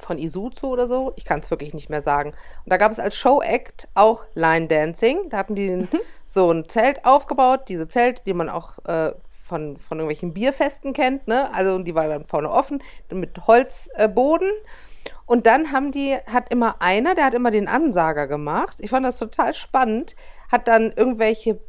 von 0.00 0.18
Isuzu 0.18 0.68
oder 0.68 0.86
so. 0.86 1.12
Ich 1.16 1.24
kann 1.24 1.40
es 1.40 1.50
wirklich 1.50 1.74
nicht 1.74 1.90
mehr 1.90 2.02
sagen. 2.02 2.30
Und 2.30 2.72
da 2.72 2.76
gab 2.76 2.92
es 2.92 3.00
als 3.00 3.16
Show-Act 3.16 3.88
auch 3.94 4.24
Line 4.34 4.68
Dancing. 4.68 5.28
Da 5.30 5.38
hatten 5.38 5.54
die 5.54 5.88
so 6.24 6.50
ein 6.50 6.68
Zelt 6.68 7.04
aufgebaut, 7.04 7.62
diese 7.68 7.88
Zelte, 7.88 8.22
die 8.24 8.34
man 8.34 8.48
auch 8.48 8.78
äh, 8.84 9.12
von, 9.48 9.76
von 9.78 9.98
irgendwelchen 9.98 10.34
Bierfesten 10.34 10.92
kennt, 10.92 11.26
ne? 11.26 11.52
Also 11.54 11.78
die 11.78 11.94
war 11.94 12.08
dann 12.08 12.26
vorne 12.26 12.50
offen 12.50 12.82
mit 13.10 13.46
Holzboden. 13.46 14.48
Äh, 14.48 15.12
und 15.28 15.46
dann 15.46 15.72
haben 15.72 15.92
die, 15.92 16.16
hat 16.26 16.50
immer 16.50 16.76
einer, 16.80 17.14
der 17.14 17.26
hat 17.26 17.34
immer 17.34 17.50
den 17.50 17.68
Ansager 17.68 18.26
gemacht. 18.26 18.78
Ich 18.80 18.88
fand 18.88 19.04
das 19.04 19.18
total 19.18 19.52
spannend. 19.52 20.16
Hat 20.50 20.68
dann 20.68 20.90
irgendwelche 20.90 21.60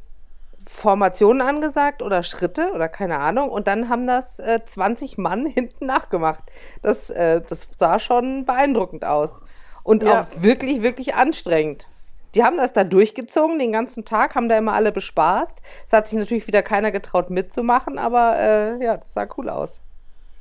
Formationen 0.65 1.41
angesagt 1.41 2.01
oder 2.01 2.23
Schritte 2.23 2.71
oder 2.73 2.87
keine 2.87 3.19
Ahnung. 3.19 3.49
Und 3.49 3.67
dann 3.67 3.89
haben 3.89 4.07
das 4.07 4.39
äh, 4.39 4.61
20 4.65 5.17
Mann 5.17 5.45
hinten 5.47 5.87
nachgemacht. 5.87 6.43
Das, 6.81 7.09
äh, 7.09 7.41
das 7.49 7.67
sah 7.77 7.99
schon 7.99 8.45
beeindruckend 8.45 9.03
aus. 9.03 9.41
Und 9.83 10.03
ja. 10.03 10.21
auch 10.21 10.41
wirklich, 10.41 10.81
wirklich 10.81 11.15
anstrengend. 11.15 11.88
Die 12.35 12.43
haben 12.43 12.57
das 12.57 12.73
da 12.73 12.83
durchgezogen 12.83 13.59
den 13.59 13.71
ganzen 13.71 14.05
Tag, 14.05 14.35
haben 14.35 14.49
da 14.49 14.57
immer 14.57 14.73
alle 14.73 14.91
bespaßt. 14.91 15.61
Es 15.87 15.93
hat 15.93 16.07
sich 16.07 16.17
natürlich 16.17 16.47
wieder 16.47 16.61
keiner 16.61 16.91
getraut 16.91 17.29
mitzumachen, 17.29 17.97
aber 17.97 18.37
äh, 18.37 18.83
ja, 18.83 18.97
das 18.97 19.13
sah 19.13 19.27
cool 19.37 19.49
aus. 19.49 19.71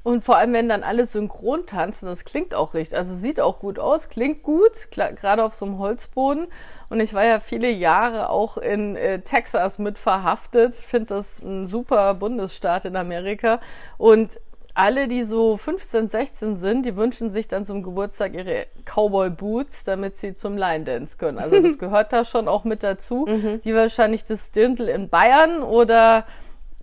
Und 0.05 0.23
vor 0.23 0.39
allem, 0.39 0.53
wenn 0.55 0.69
dann 0.69 0.85
alle 0.85 1.05
synchron 1.05 1.67
tanzen, 1.67 2.07
das 2.07 2.25
klingt 2.25 2.55
auch 2.55 2.73
richtig. 2.73 2.97
Also 2.97 3.15
sieht 3.15 3.41
auch 3.41 3.59
gut 3.59 3.79
aus, 3.79 4.09
klingt 4.09 4.43
gut, 4.43 4.91
gerade 4.91 5.45
auf 5.45 5.55
so 5.55 5.67
einem 5.67 5.79
Holzboden. 5.79 6.47
Und 6.89 7.01
ich 7.01 7.13
war 7.13 7.25
ja 7.25 7.41
viele 7.41 7.69
Jahre 7.71 8.31
auch 8.31 8.57
in 8.57 8.97
äh, 8.97 9.21
Texas 9.21 9.79
mit 9.79 9.99
verhaftet. 9.99 10.77
Finde 10.77 11.17
das 11.17 11.43
ein 11.43 11.67
super 11.67 12.15
Bundesstaat 12.15 12.87
in 12.87 12.97
Amerika. 12.97 13.61
Und 13.99 14.41
alle, 14.79 15.09
die 15.09 15.25
so 15.25 15.57
15, 15.57 16.09
16 16.09 16.57
sind, 16.57 16.87
die 16.87 16.97
wünschen 16.97 17.31
sich 17.31 17.49
dann 17.49 17.65
zum 17.65 17.83
Geburtstag 17.83 18.35
ihre 18.35 18.67
Cowboy 18.85 19.29
Boots, 19.29 19.83
damit 19.83 20.19
sie 20.19 20.37
zum 20.37 20.57
Line 20.57 20.85
Dance 20.85 21.17
können. 21.19 21.39
Also 21.39 21.61
das 21.61 21.79
gehört 21.81 22.13
da 22.13 22.25
schon 22.25 22.47
auch 22.47 22.63
mit 22.63 22.85
dazu. 22.85 23.27
Mhm. 23.29 23.61
Wie 23.65 23.75
wahrscheinlich 23.75 24.25
das 24.25 24.53
Dirndl 24.53 24.89
in 24.89 25.09
Bayern 25.09 25.63
oder 25.63 26.27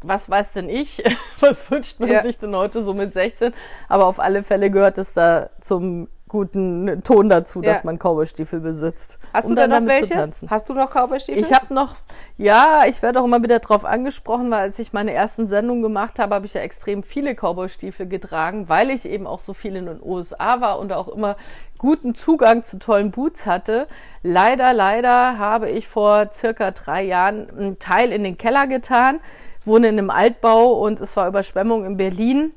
was 0.02 0.30
weiß 0.30 0.52
denn 0.52 0.70
ich? 0.70 1.04
Was 1.40 1.72
wünscht 1.72 2.00
man 2.00 2.10
ja. 2.10 2.22
sich 2.22 2.38
denn 2.38 2.56
heute 2.56 2.84
so 2.84 2.94
mit 2.94 3.14
16? 3.14 3.54
Aber 3.88 4.06
auf 4.06 4.20
alle 4.20 4.44
Fälle 4.44 4.70
gehört 4.70 4.98
es 4.98 5.14
da 5.14 5.50
zum 5.60 6.08
guten 6.36 7.02
Ton 7.04 7.30
dazu, 7.30 7.62
ja. 7.62 7.72
dass 7.72 7.86
man 7.86 7.98
Cowboystiefel 7.98 8.60
besitzt. 8.60 9.18
Hast 9.34 9.46
um 9.46 9.52
du 9.52 9.56
da 9.56 9.68
noch 9.68 9.88
welche? 9.88 10.30
Hast 10.50 10.68
du 10.68 10.74
noch 10.74 10.92
Cowboystiefel? 10.92 11.42
Ich 11.42 11.54
habe 11.54 11.74
noch, 11.74 11.96
ja, 12.38 12.84
ich 12.88 13.02
werde 13.02 13.22
auch 13.22 13.26
immer 13.26 13.42
wieder 13.42 13.60
darauf 13.60 13.86
angesprochen, 13.86 14.52
weil 14.52 14.60
als 14.60 14.78
ich 14.80 14.92
meine 14.92 15.14
ersten 15.14 15.48
Sendungen 15.48 15.82
gemacht 15.82 16.20
habe, 16.20 16.36
habe 16.36 16.46
ich 16.46 16.54
ja 16.54 16.60
extrem 16.60 17.04
viele 17.04 17.36
Cowboystiefel 17.36 18.06
getragen, 18.06 18.68
weil 18.68 18.90
ich 18.90 19.06
eben 19.06 19.28
auch 19.28 19.40
so 19.40 19.54
viel 19.54 19.78
in 19.78 19.86
den 19.86 20.04
USA 20.04 20.60
war 20.60 20.80
und 20.80 20.92
auch 20.92 21.08
immer 21.08 21.38
guten 21.78 22.16
Zugang 22.16 22.66
zu 22.66 22.80
tollen 22.80 23.12
Boots 23.12 23.46
hatte. 23.46 23.88
Leider, 24.22 24.74
leider 24.74 25.38
habe 25.38 25.70
ich 25.70 25.88
vor 25.88 26.32
circa 26.34 26.72
drei 26.72 27.04
Jahren 27.04 27.50
einen 27.50 27.80
Teil 27.80 28.12
in 28.12 28.26
den 28.26 28.38
Keller 28.38 28.68
getan, 28.68 29.22
wohne 29.64 29.88
in 29.88 29.98
einem 29.98 30.10
Altbau 30.10 30.74
und 30.74 31.00
es 31.00 31.16
war 31.16 31.30
Überschwemmung 31.30 31.86
in 31.86 31.96
Berlin 31.96 32.52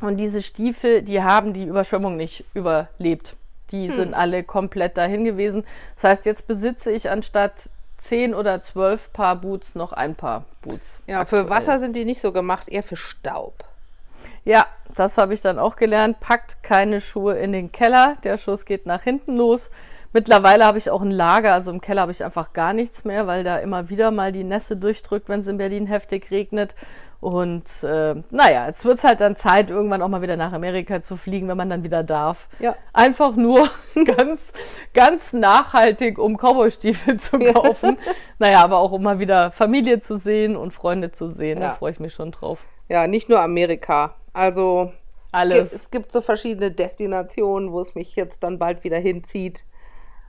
und 0.00 0.16
diese 0.16 0.42
Stiefel, 0.42 1.02
die 1.02 1.22
haben 1.22 1.52
die 1.52 1.64
Überschwemmung 1.64 2.16
nicht 2.16 2.44
überlebt. 2.54 3.36
Die 3.70 3.88
hm. 3.88 3.96
sind 3.96 4.14
alle 4.14 4.44
komplett 4.44 4.96
dahin 4.96 5.24
gewesen. 5.24 5.64
Das 5.94 6.04
heißt, 6.04 6.26
jetzt 6.26 6.46
besitze 6.46 6.90
ich 6.90 7.10
anstatt 7.10 7.70
zehn 7.98 8.34
oder 8.34 8.62
zwölf 8.62 9.12
Paar 9.12 9.36
Boots 9.36 9.74
noch 9.74 9.92
ein 9.92 10.14
Paar 10.14 10.44
Boots. 10.62 11.00
Ja, 11.06 11.20
aktuell. 11.20 11.44
für 11.44 11.50
Wasser 11.50 11.80
sind 11.80 11.96
die 11.96 12.04
nicht 12.04 12.20
so 12.20 12.32
gemacht, 12.32 12.68
eher 12.68 12.82
für 12.82 12.96
Staub. 12.96 13.64
Ja, 14.44 14.66
das 14.94 15.18
habe 15.18 15.34
ich 15.34 15.40
dann 15.40 15.58
auch 15.58 15.76
gelernt. 15.76 16.20
Packt 16.20 16.62
keine 16.62 17.00
Schuhe 17.00 17.36
in 17.36 17.52
den 17.52 17.70
Keller. 17.72 18.16
Der 18.24 18.38
Schuss 18.38 18.64
geht 18.64 18.86
nach 18.86 19.02
hinten 19.02 19.36
los. 19.36 19.70
Mittlerweile 20.12 20.64
habe 20.64 20.78
ich 20.78 20.90
auch 20.90 21.02
ein 21.02 21.10
Lager, 21.10 21.52
also 21.52 21.70
im 21.70 21.80
Keller 21.80 22.02
habe 22.02 22.12
ich 22.12 22.24
einfach 22.24 22.52
gar 22.52 22.72
nichts 22.72 23.04
mehr, 23.04 23.26
weil 23.26 23.44
da 23.44 23.58
immer 23.58 23.90
wieder 23.90 24.10
mal 24.10 24.32
die 24.32 24.44
Nässe 24.44 24.76
durchdrückt, 24.76 25.28
wenn 25.28 25.40
es 25.40 25.48
in 25.48 25.58
Berlin 25.58 25.86
heftig 25.86 26.30
regnet. 26.30 26.74
Und 27.20 27.64
äh, 27.82 28.14
naja, 28.30 28.68
jetzt 28.68 28.84
wird 28.84 28.98
es 28.98 29.04
halt 29.04 29.20
dann 29.20 29.34
Zeit, 29.34 29.70
irgendwann 29.70 30.02
auch 30.02 30.08
mal 30.08 30.22
wieder 30.22 30.36
nach 30.36 30.52
Amerika 30.52 31.02
zu 31.02 31.16
fliegen, 31.16 31.48
wenn 31.48 31.56
man 31.56 31.68
dann 31.68 31.82
wieder 31.82 32.04
darf. 32.04 32.48
Ja. 32.60 32.76
Einfach 32.92 33.34
nur 33.34 33.68
ganz, 34.16 34.52
ganz 34.94 35.32
nachhaltig, 35.32 36.18
um 36.18 36.36
Cowboystiefel 36.36 37.18
zu 37.18 37.40
kaufen. 37.40 37.98
Ja. 38.06 38.12
Naja, 38.38 38.62
aber 38.62 38.78
auch 38.78 38.92
um 38.92 39.02
mal 39.02 39.18
wieder 39.18 39.50
Familie 39.50 39.98
zu 39.98 40.16
sehen 40.16 40.56
und 40.56 40.72
Freunde 40.72 41.10
zu 41.10 41.28
sehen. 41.28 41.60
Ja. 41.60 41.70
Da 41.70 41.74
freue 41.74 41.90
ich 41.90 41.98
mich 41.98 42.14
schon 42.14 42.30
drauf. 42.30 42.64
Ja, 42.88 43.08
nicht 43.08 43.28
nur 43.28 43.40
Amerika. 43.40 44.14
Also 44.32 44.92
alles. 45.32 45.72
Es 45.72 45.90
gibt 45.90 46.12
so 46.12 46.20
verschiedene 46.20 46.70
Destinationen, 46.70 47.72
wo 47.72 47.80
es 47.80 47.96
mich 47.96 48.14
jetzt 48.14 48.44
dann 48.44 48.60
bald 48.60 48.84
wieder 48.84 48.98
hinzieht. 48.98 49.64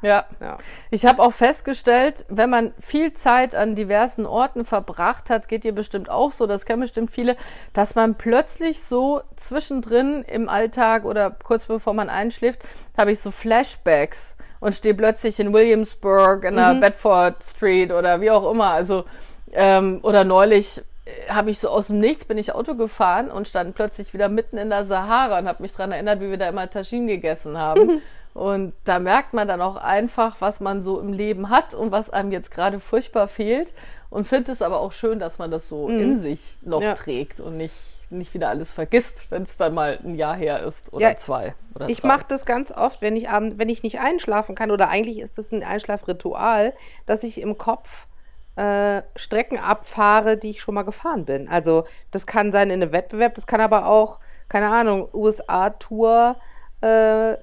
Ja. 0.01 0.25
ja. 0.39 0.57
Ich 0.91 1.05
habe 1.05 1.21
auch 1.21 1.33
festgestellt, 1.33 2.25
wenn 2.29 2.49
man 2.49 2.73
viel 2.79 3.13
Zeit 3.13 3.53
an 3.53 3.75
diversen 3.75 4.25
Orten 4.25 4.63
verbracht 4.65 5.29
hat, 5.29 5.47
geht 5.47 5.63
dir 5.63 5.73
bestimmt 5.73 6.09
auch 6.09 6.31
so, 6.31 6.47
das 6.47 6.65
kennen 6.65 6.81
bestimmt 6.81 7.11
viele, 7.11 7.35
dass 7.73 7.95
man 7.95 8.15
plötzlich 8.15 8.81
so 8.81 9.21
zwischendrin 9.35 10.23
im 10.23 10.47
Alltag 10.47 11.03
oder 11.03 11.31
kurz 11.31 11.65
bevor 11.65 11.93
man 11.93 12.09
einschläft, 12.09 12.61
habe 12.97 13.11
ich 13.11 13.19
so 13.19 13.31
Flashbacks 13.31 14.37
und 14.59 14.73
stehe 14.73 14.95
plötzlich 14.95 15.39
in 15.39 15.53
Williamsburg 15.53 16.43
in 16.45 16.55
der 16.55 16.73
mhm. 16.73 16.79
Bedford 16.79 17.43
Street 17.43 17.91
oder 17.91 18.21
wie 18.21 18.31
auch 18.31 18.49
immer. 18.49 18.71
Also 18.71 19.05
ähm, 19.51 19.99
oder 20.03 20.23
neulich 20.23 20.81
äh, 21.05 21.29
habe 21.29 21.49
ich 21.49 21.59
so 21.59 21.69
aus 21.69 21.87
dem 21.87 21.99
Nichts 21.99 22.25
bin 22.25 22.37
ich 22.37 22.53
Auto 22.53 22.75
gefahren 22.75 23.31
und 23.31 23.47
stand 23.47 23.75
plötzlich 23.75 24.13
wieder 24.13 24.29
mitten 24.29 24.57
in 24.57 24.69
der 24.69 24.85
Sahara 24.85 25.39
und 25.39 25.47
habe 25.47 25.61
mich 25.61 25.73
daran 25.73 25.91
erinnert, 25.91 26.19
wie 26.21 26.29
wir 26.29 26.37
da 26.37 26.49
immer 26.49 26.69
Taschin 26.69 27.07
gegessen 27.07 27.57
haben. 27.57 28.01
Und 28.39 28.71
da 28.85 28.99
merkt 28.99 29.33
man 29.33 29.49
dann 29.49 29.61
auch 29.61 29.75
einfach, 29.75 30.37
was 30.39 30.61
man 30.61 30.81
so 30.81 31.01
im 31.01 31.11
Leben 31.11 31.49
hat 31.49 31.73
und 31.73 31.91
was 31.91 32.09
einem 32.09 32.31
jetzt 32.31 32.51
gerade 32.51 32.79
furchtbar 32.79 33.27
fehlt. 33.27 33.73
Und 34.09 34.29
finde 34.29 34.53
es 34.53 34.61
aber 34.61 34.79
auch 34.79 34.93
schön, 34.93 35.19
dass 35.19 35.39
man 35.39 35.51
das 35.51 35.67
so 35.67 35.89
mhm. 35.89 35.99
in 35.99 36.19
sich 36.21 36.39
noch 36.61 36.81
ja. 36.81 36.93
trägt 36.93 37.41
und 37.41 37.57
nicht, 37.57 37.75
nicht 38.09 38.33
wieder 38.33 38.47
alles 38.47 38.71
vergisst, 38.71 39.29
wenn 39.29 39.43
es 39.43 39.57
dann 39.57 39.73
mal 39.73 39.99
ein 40.01 40.15
Jahr 40.15 40.37
her 40.37 40.63
ist 40.63 40.93
oder 40.93 41.09
ja, 41.09 41.17
zwei. 41.17 41.53
Oder 41.75 41.89
ich 41.89 42.01
mache 42.03 42.23
das 42.29 42.45
ganz 42.45 42.71
oft, 42.71 43.01
wenn 43.01 43.17
ich 43.17 43.27
abend, 43.27 43.59
wenn 43.59 43.67
ich 43.67 43.83
nicht 43.83 43.99
einschlafen 43.99 44.55
kann, 44.55 44.71
oder 44.71 44.87
eigentlich 44.87 45.19
ist 45.19 45.37
das 45.37 45.51
ein 45.51 45.61
Einschlafritual, 45.61 46.73
dass 47.07 47.23
ich 47.23 47.41
im 47.41 47.57
Kopf 47.57 48.07
äh, 48.55 49.01
Strecken 49.17 49.57
abfahre, 49.57 50.37
die 50.37 50.51
ich 50.51 50.61
schon 50.61 50.75
mal 50.75 50.83
gefahren 50.83 51.25
bin. 51.25 51.49
Also 51.49 51.83
das 52.11 52.25
kann 52.25 52.53
sein 52.53 52.69
in 52.69 52.81
einem 52.81 52.93
Wettbewerb, 52.93 53.35
das 53.35 53.47
kann 53.47 53.59
aber 53.59 53.85
auch, 53.85 54.21
keine 54.47 54.69
Ahnung, 54.69 55.09
USA-Tour. 55.13 56.37
Äh, 56.79 57.35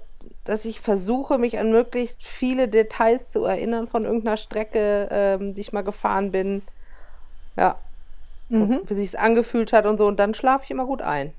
dass 0.46 0.64
ich 0.64 0.80
versuche, 0.80 1.38
mich 1.38 1.58
an 1.58 1.70
möglichst 1.70 2.24
viele 2.24 2.68
Details 2.68 3.28
zu 3.28 3.44
erinnern 3.44 3.88
von 3.88 4.04
irgendeiner 4.04 4.36
Strecke, 4.36 5.08
ähm, 5.10 5.54
die 5.54 5.60
ich 5.60 5.72
mal 5.72 5.84
gefahren 5.84 6.30
bin. 6.30 6.62
Ja. 7.56 7.76
Mhm. 8.48 8.80
Wie 8.86 8.94
sich 8.94 9.08
es 9.08 9.14
angefühlt 9.14 9.72
hat 9.72 9.86
und 9.86 9.98
so. 9.98 10.06
Und 10.06 10.20
dann 10.20 10.32
schlafe 10.32 10.64
ich 10.64 10.70
immer 10.70 10.86
gut 10.86 11.02
ein. 11.02 11.32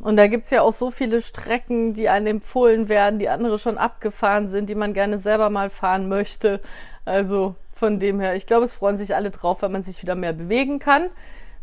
Und 0.00 0.16
da 0.16 0.26
gibt 0.26 0.44
es 0.44 0.50
ja 0.50 0.62
auch 0.62 0.72
so 0.72 0.90
viele 0.90 1.20
Strecken, 1.20 1.94
die 1.94 2.08
einem 2.08 2.26
empfohlen 2.26 2.88
werden, 2.88 3.20
die 3.20 3.28
andere 3.28 3.58
schon 3.58 3.78
abgefahren 3.78 4.48
sind, 4.48 4.68
die 4.68 4.74
man 4.74 4.94
gerne 4.94 5.16
selber 5.16 5.48
mal 5.48 5.70
fahren 5.70 6.08
möchte. 6.08 6.60
Also 7.04 7.54
Von 7.78 8.00
dem 8.00 8.18
her, 8.18 8.34
ich 8.34 8.46
glaube, 8.46 8.64
es 8.64 8.72
freuen 8.72 8.96
sich 8.96 9.14
alle 9.14 9.30
drauf, 9.30 9.62
wenn 9.62 9.70
man 9.70 9.84
sich 9.84 10.02
wieder 10.02 10.16
mehr 10.16 10.32
bewegen 10.32 10.80
kann. 10.80 11.10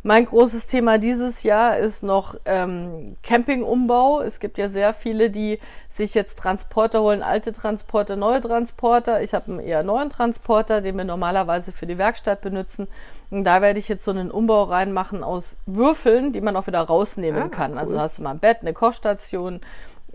Mein 0.08 0.26
großes 0.26 0.68
Thema 0.68 1.00
dieses 1.00 1.42
Jahr 1.42 1.80
ist 1.80 2.04
noch 2.04 2.36
ähm, 2.46 3.18
Campingumbau. 3.24 4.22
Es 4.22 4.40
gibt 4.40 4.60
ja 4.60 4.70
sehr 4.70 4.94
viele, 4.94 5.32
die 5.32 5.58
sich 5.90 6.14
jetzt 6.14 6.38
Transporter 6.38 7.02
holen, 7.02 7.24
alte 7.24 7.54
Transporter, 7.54 8.16
neue 8.16 8.40
Transporter. 8.40 9.24
Ich 9.24 9.34
habe 9.34 9.54
einen 9.54 9.60
eher 9.62 9.82
neuen 9.82 10.12
Transporter, 10.12 10.82
den 10.82 10.96
wir 10.96 11.06
normalerweise 11.06 11.72
für 11.72 11.88
die 11.88 11.98
Werkstatt 11.98 12.42
benutzen. 12.42 12.88
Und 13.32 13.46
da 13.46 13.64
werde 13.64 13.80
ich 13.80 13.88
jetzt 13.88 14.04
so 14.04 14.12
einen 14.12 14.30
Umbau 14.30 14.66
reinmachen 14.66 15.24
aus 15.24 15.58
Würfeln, 15.66 16.34
die 16.34 16.42
man 16.42 16.56
auch 16.56 16.68
wieder 16.68 16.82
rausnehmen 16.82 17.42
ah, 17.42 17.50
kann. 17.50 17.76
Also 17.76 17.94
cool. 17.94 17.98
Also 17.98 18.00
hast 18.02 18.18
du 18.20 18.22
mal 18.22 18.30
ein 18.30 18.40
Bett, 18.40 18.60
eine 18.62 18.74
Kochstation 18.74 19.62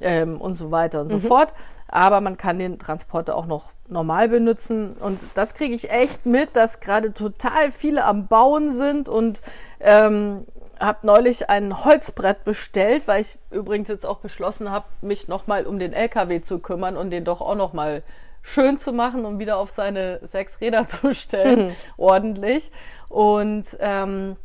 ähm, 0.00 0.40
und 0.40 0.54
so 0.54 0.70
weiter 0.70 1.00
und 1.00 1.08
mhm. 1.08 1.20
so 1.20 1.26
fort 1.26 1.52
aber 1.90 2.20
man 2.20 2.36
kann 2.36 2.58
den 2.58 2.78
Transporter 2.78 3.36
auch 3.36 3.46
noch 3.46 3.72
normal 3.88 4.28
benutzen. 4.28 4.96
Und 5.00 5.20
das 5.34 5.54
kriege 5.54 5.74
ich 5.74 5.90
echt 5.90 6.24
mit, 6.24 6.54
dass 6.54 6.80
gerade 6.80 7.12
total 7.12 7.72
viele 7.72 8.04
am 8.04 8.28
Bauen 8.28 8.72
sind 8.72 9.08
und 9.08 9.40
ähm, 9.80 10.46
habe 10.78 11.06
neulich 11.06 11.50
ein 11.50 11.84
Holzbrett 11.84 12.44
bestellt, 12.44 13.06
weil 13.06 13.20
ich 13.20 13.38
übrigens 13.50 13.88
jetzt 13.88 14.06
auch 14.06 14.18
beschlossen 14.18 14.70
habe, 14.70 14.86
mich 15.02 15.28
nochmal 15.28 15.66
um 15.66 15.78
den 15.78 15.92
LKW 15.92 16.40
zu 16.40 16.58
kümmern 16.58 16.96
und 16.96 17.10
den 17.10 17.24
doch 17.24 17.40
auch 17.40 17.54
nochmal 17.54 18.02
schön 18.42 18.78
zu 18.78 18.92
machen 18.92 19.26
und 19.26 19.38
wieder 19.38 19.58
auf 19.58 19.70
seine 19.70 20.20
sechs 20.22 20.60
Räder 20.60 20.88
zu 20.88 21.14
stellen, 21.14 21.68
mhm. 21.68 21.74
ordentlich. 21.98 22.70
Und 23.08 23.64
ähm, 23.80 24.36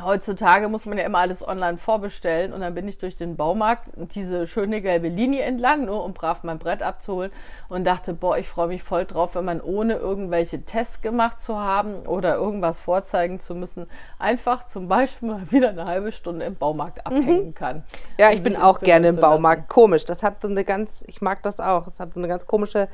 Heutzutage 0.00 0.68
muss 0.68 0.86
man 0.86 0.96
ja 0.96 1.04
immer 1.04 1.18
alles 1.18 1.46
online 1.46 1.76
vorbestellen 1.76 2.54
und 2.54 2.62
dann 2.62 2.74
bin 2.74 2.88
ich 2.88 2.96
durch 2.96 3.14
den 3.14 3.36
Baumarkt 3.36 3.90
diese 4.14 4.46
schöne 4.46 4.80
gelbe 4.80 5.08
Linie 5.08 5.42
entlang, 5.42 5.84
nur 5.84 6.02
um 6.02 6.14
brav 6.14 6.44
mein 6.44 6.58
Brett 6.58 6.82
abzuholen 6.82 7.30
und 7.68 7.84
dachte, 7.84 8.14
boah, 8.14 8.38
ich 8.38 8.48
freue 8.48 8.68
mich 8.68 8.82
voll 8.82 9.04
drauf, 9.04 9.34
wenn 9.34 9.44
man 9.44 9.60
ohne 9.60 9.96
irgendwelche 9.96 10.64
Tests 10.64 11.02
gemacht 11.02 11.42
zu 11.42 11.58
haben 11.58 12.06
oder 12.06 12.36
irgendwas 12.36 12.78
vorzeigen 12.78 13.38
zu 13.38 13.54
müssen, 13.54 13.86
einfach 14.18 14.64
zum 14.64 14.88
Beispiel 14.88 15.28
mal 15.28 15.52
wieder 15.52 15.68
eine 15.68 15.84
halbe 15.84 16.10
Stunde 16.10 16.46
im 16.46 16.56
Baumarkt 16.56 16.96
mhm. 17.04 17.16
abhängen 17.18 17.54
kann. 17.54 17.84
Ja, 18.16 18.32
ich 18.32 18.42
bin 18.42 18.56
auch 18.56 18.80
gerne 18.80 19.08
im 19.08 19.16
Baumarkt. 19.16 19.68
Komisch, 19.68 20.06
das 20.06 20.22
hat 20.22 20.40
so 20.40 20.48
eine 20.48 20.64
ganz, 20.64 21.04
ich 21.06 21.20
mag 21.20 21.42
das 21.42 21.60
auch, 21.60 21.86
es 21.86 22.00
hat 22.00 22.14
so 22.14 22.20
eine 22.20 22.28
ganz 22.28 22.46
komische 22.46 22.88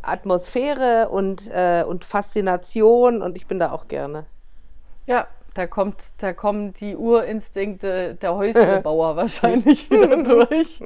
Atmosphäre 0.00 1.10
und, 1.10 1.46
äh, 1.50 1.84
und 1.86 2.06
Faszination 2.06 3.20
und 3.20 3.36
ich 3.36 3.46
bin 3.46 3.58
da 3.58 3.70
auch 3.70 3.86
gerne. 3.86 4.24
Ja, 5.06 5.26
da 5.58 5.66
kommt, 5.66 5.96
da 6.18 6.32
kommen 6.32 6.72
die 6.74 6.94
Urinstinkte 6.94 8.14
der 8.14 8.36
Häuslebauer 8.36 9.16
wahrscheinlich 9.16 9.90
wieder 9.90 10.22
durch. 10.22 10.80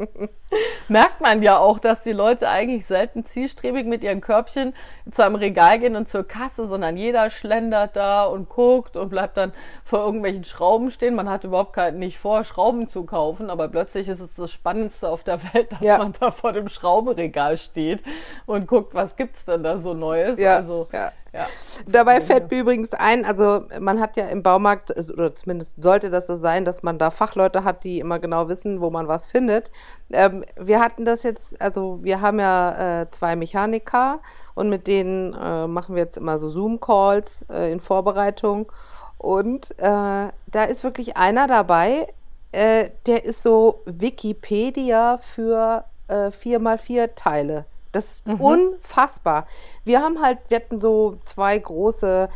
Merkt 0.88 1.20
man 1.20 1.42
ja 1.42 1.58
auch, 1.58 1.78
dass 1.78 2.02
die 2.02 2.12
Leute 2.12 2.48
eigentlich 2.48 2.86
selten 2.86 3.26
zielstrebig 3.26 3.84
mit 3.86 4.02
ihren 4.02 4.22
Körbchen 4.22 4.72
zu 5.10 5.24
einem 5.24 5.34
Regal 5.34 5.78
gehen 5.78 5.94
und 5.94 6.08
zur 6.08 6.26
Kasse, 6.26 6.66
sondern 6.66 6.96
jeder 6.96 7.28
schlendert 7.28 7.96
da 7.96 8.24
und 8.24 8.48
guckt 8.48 8.96
und 8.96 9.10
bleibt 9.10 9.36
dann 9.36 9.52
vor 9.84 9.98
irgendwelchen 9.98 10.44
Schrauben 10.44 10.90
stehen. 10.90 11.14
Man 11.14 11.28
hat 11.28 11.44
überhaupt 11.44 11.76
nicht 11.92 12.18
vor, 12.18 12.42
Schrauben 12.42 12.88
zu 12.88 13.04
kaufen, 13.04 13.50
aber 13.50 13.68
plötzlich 13.68 14.08
ist 14.08 14.20
es 14.20 14.34
das 14.34 14.50
Spannendste 14.50 15.10
auf 15.10 15.22
der 15.22 15.40
Welt, 15.52 15.70
dass 15.72 15.82
ja. 15.82 15.98
man 15.98 16.14
da 16.18 16.30
vor 16.30 16.54
dem 16.54 16.70
Schraubenregal 16.70 17.58
steht 17.58 18.02
und 18.46 18.66
guckt, 18.66 18.94
was 18.94 19.16
gibt's 19.16 19.44
denn 19.44 19.62
da 19.62 19.76
so 19.76 19.92
Neues. 19.92 20.38
Ja. 20.38 20.56
Also 20.56 20.88
ja. 20.92 21.12
Ja. 21.32 21.46
Dabei 21.86 22.20
fällt 22.20 22.50
mir 22.50 22.60
übrigens 22.60 22.92
ein, 22.92 23.24
also 23.24 23.64
man 23.80 24.00
hat 24.00 24.16
ja 24.16 24.26
im 24.26 24.42
Baumarkt, 24.42 24.90
oder 25.10 25.34
zumindest 25.34 25.82
sollte 25.82 26.10
das 26.10 26.26
so 26.26 26.36
sein, 26.36 26.66
dass 26.66 26.82
man 26.82 26.98
da 26.98 27.10
Fachleute 27.10 27.64
hat, 27.64 27.84
die 27.84 28.00
immer 28.00 28.18
genau 28.18 28.48
wissen, 28.48 28.82
wo 28.82 28.90
man 28.90 29.08
was 29.08 29.26
findet. 29.26 29.70
Ähm, 30.10 30.44
wir 30.60 30.80
hatten 30.80 31.06
das 31.06 31.22
jetzt, 31.22 31.60
also 31.60 32.00
wir 32.02 32.20
haben 32.20 32.38
ja 32.38 33.00
äh, 33.02 33.10
zwei 33.10 33.34
Mechaniker 33.34 34.20
und 34.54 34.68
mit 34.68 34.86
denen 34.86 35.32
äh, 35.32 35.66
machen 35.66 35.94
wir 35.94 36.02
jetzt 36.02 36.18
immer 36.18 36.38
so 36.38 36.50
Zoom-Calls 36.50 37.46
äh, 37.50 37.72
in 37.72 37.80
Vorbereitung. 37.80 38.70
Und 39.16 39.70
äh, 39.78 40.28
da 40.46 40.64
ist 40.68 40.84
wirklich 40.84 41.16
einer 41.16 41.46
dabei, 41.46 42.08
äh, 42.50 42.90
der 43.06 43.24
ist 43.24 43.42
so 43.42 43.80
Wikipedia 43.86 45.18
für 45.18 45.84
4x4 46.08 47.04
äh, 47.04 47.08
Teile. 47.14 47.64
Das 47.92 48.11
ist 48.11 48.26
mhm. 48.26 48.40
unfassbar. 48.40 49.46
Wir 49.84 50.00
haben 50.00 50.20
halt, 50.22 50.38
wir 50.49 50.56
hatten 50.56 50.80
so 50.80 51.16
zwei 51.22 51.58
große 51.58 52.28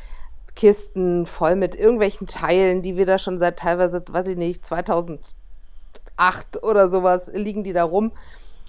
Kisten 0.55 1.27
voll 1.27 1.57
mit 1.57 1.75
irgendwelchen 1.75 2.27
Teilen, 2.27 2.83
die 2.83 2.97
wir 2.97 3.07
da 3.07 3.19
schon 3.19 3.39
seit 3.39 3.59
teilweise, 3.59 4.03
weiß 4.09 4.29
ich 4.29 4.37
nicht, 4.37 4.67
2008 4.67 5.25
oder 6.63 6.89
sowas 6.89 7.31
liegen 7.33 7.65
die 7.65 7.73
da 7.73 7.85
rum. 7.85 8.13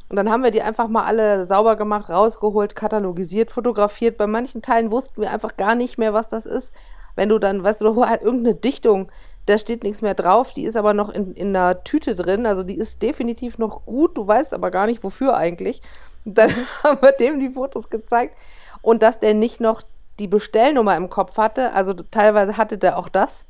Und 0.09 0.15
dann 0.15 0.29
haben 0.29 0.43
wir 0.43 0.51
die 0.51 0.61
einfach 0.61 0.87
mal 0.87 1.03
alle 1.03 1.45
sauber 1.45 1.75
gemacht, 1.75 2.09
rausgeholt, 2.09 2.75
katalogisiert, 2.75 3.51
fotografiert. 3.51 4.17
Bei 4.17 4.27
manchen 4.27 4.61
Teilen 4.61 4.91
wussten 4.91 5.21
wir 5.21 5.31
einfach 5.31 5.57
gar 5.57 5.75
nicht 5.75 5.97
mehr, 5.97 6.13
was 6.13 6.29
das 6.29 6.45
ist. 6.45 6.73
Wenn 7.15 7.29
du 7.29 7.39
dann, 7.39 7.63
weißt 7.63 7.81
du, 7.81 8.05
halt 8.07 8.21
irgendeine 8.21 8.55
Dichtung, 8.55 9.09
da 9.47 9.57
steht 9.57 9.83
nichts 9.83 10.01
mehr 10.01 10.13
drauf, 10.13 10.53
die 10.53 10.65
ist 10.65 10.77
aber 10.77 10.93
noch 10.93 11.09
in, 11.09 11.33
in 11.33 11.55
einer 11.55 11.83
Tüte 11.83 12.15
drin, 12.15 12.45
also 12.45 12.63
die 12.63 12.77
ist 12.77 13.01
definitiv 13.01 13.57
noch 13.57 13.85
gut, 13.85 14.17
du 14.17 14.27
weißt 14.27 14.53
aber 14.53 14.71
gar 14.71 14.87
nicht, 14.87 15.03
wofür 15.03 15.37
eigentlich. 15.37 15.81
Dann 16.27 16.51
haben 16.83 17.01
wir 17.01 17.13
dem 17.13 17.39
die 17.39 17.49
Fotos 17.49 17.89
gezeigt. 17.89 18.35
Und 18.81 19.01
dass 19.01 19.19
der 19.19 19.33
nicht 19.33 19.59
noch 19.59 19.81
die 20.19 20.27
Bestellnummer 20.27 20.95
im 20.97 21.09
Kopf 21.09 21.37
hatte, 21.37 21.73
also 21.73 21.93
teilweise 21.93 22.57
hatte 22.57 22.77
der 22.77 22.97
auch 22.97 23.09
das. 23.09 23.45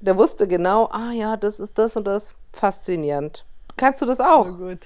Der 0.00 0.16
wusste 0.16 0.48
genau, 0.48 0.88
ah 0.90 1.12
ja, 1.12 1.36
das 1.36 1.60
ist 1.60 1.78
das 1.78 1.96
und 1.96 2.04
das. 2.04 2.34
Faszinierend. 2.52 3.44
Kannst 3.76 4.02
du 4.02 4.06
das 4.06 4.20
auch? 4.20 4.46
Oh, 4.48 4.54
gut. 4.54 4.80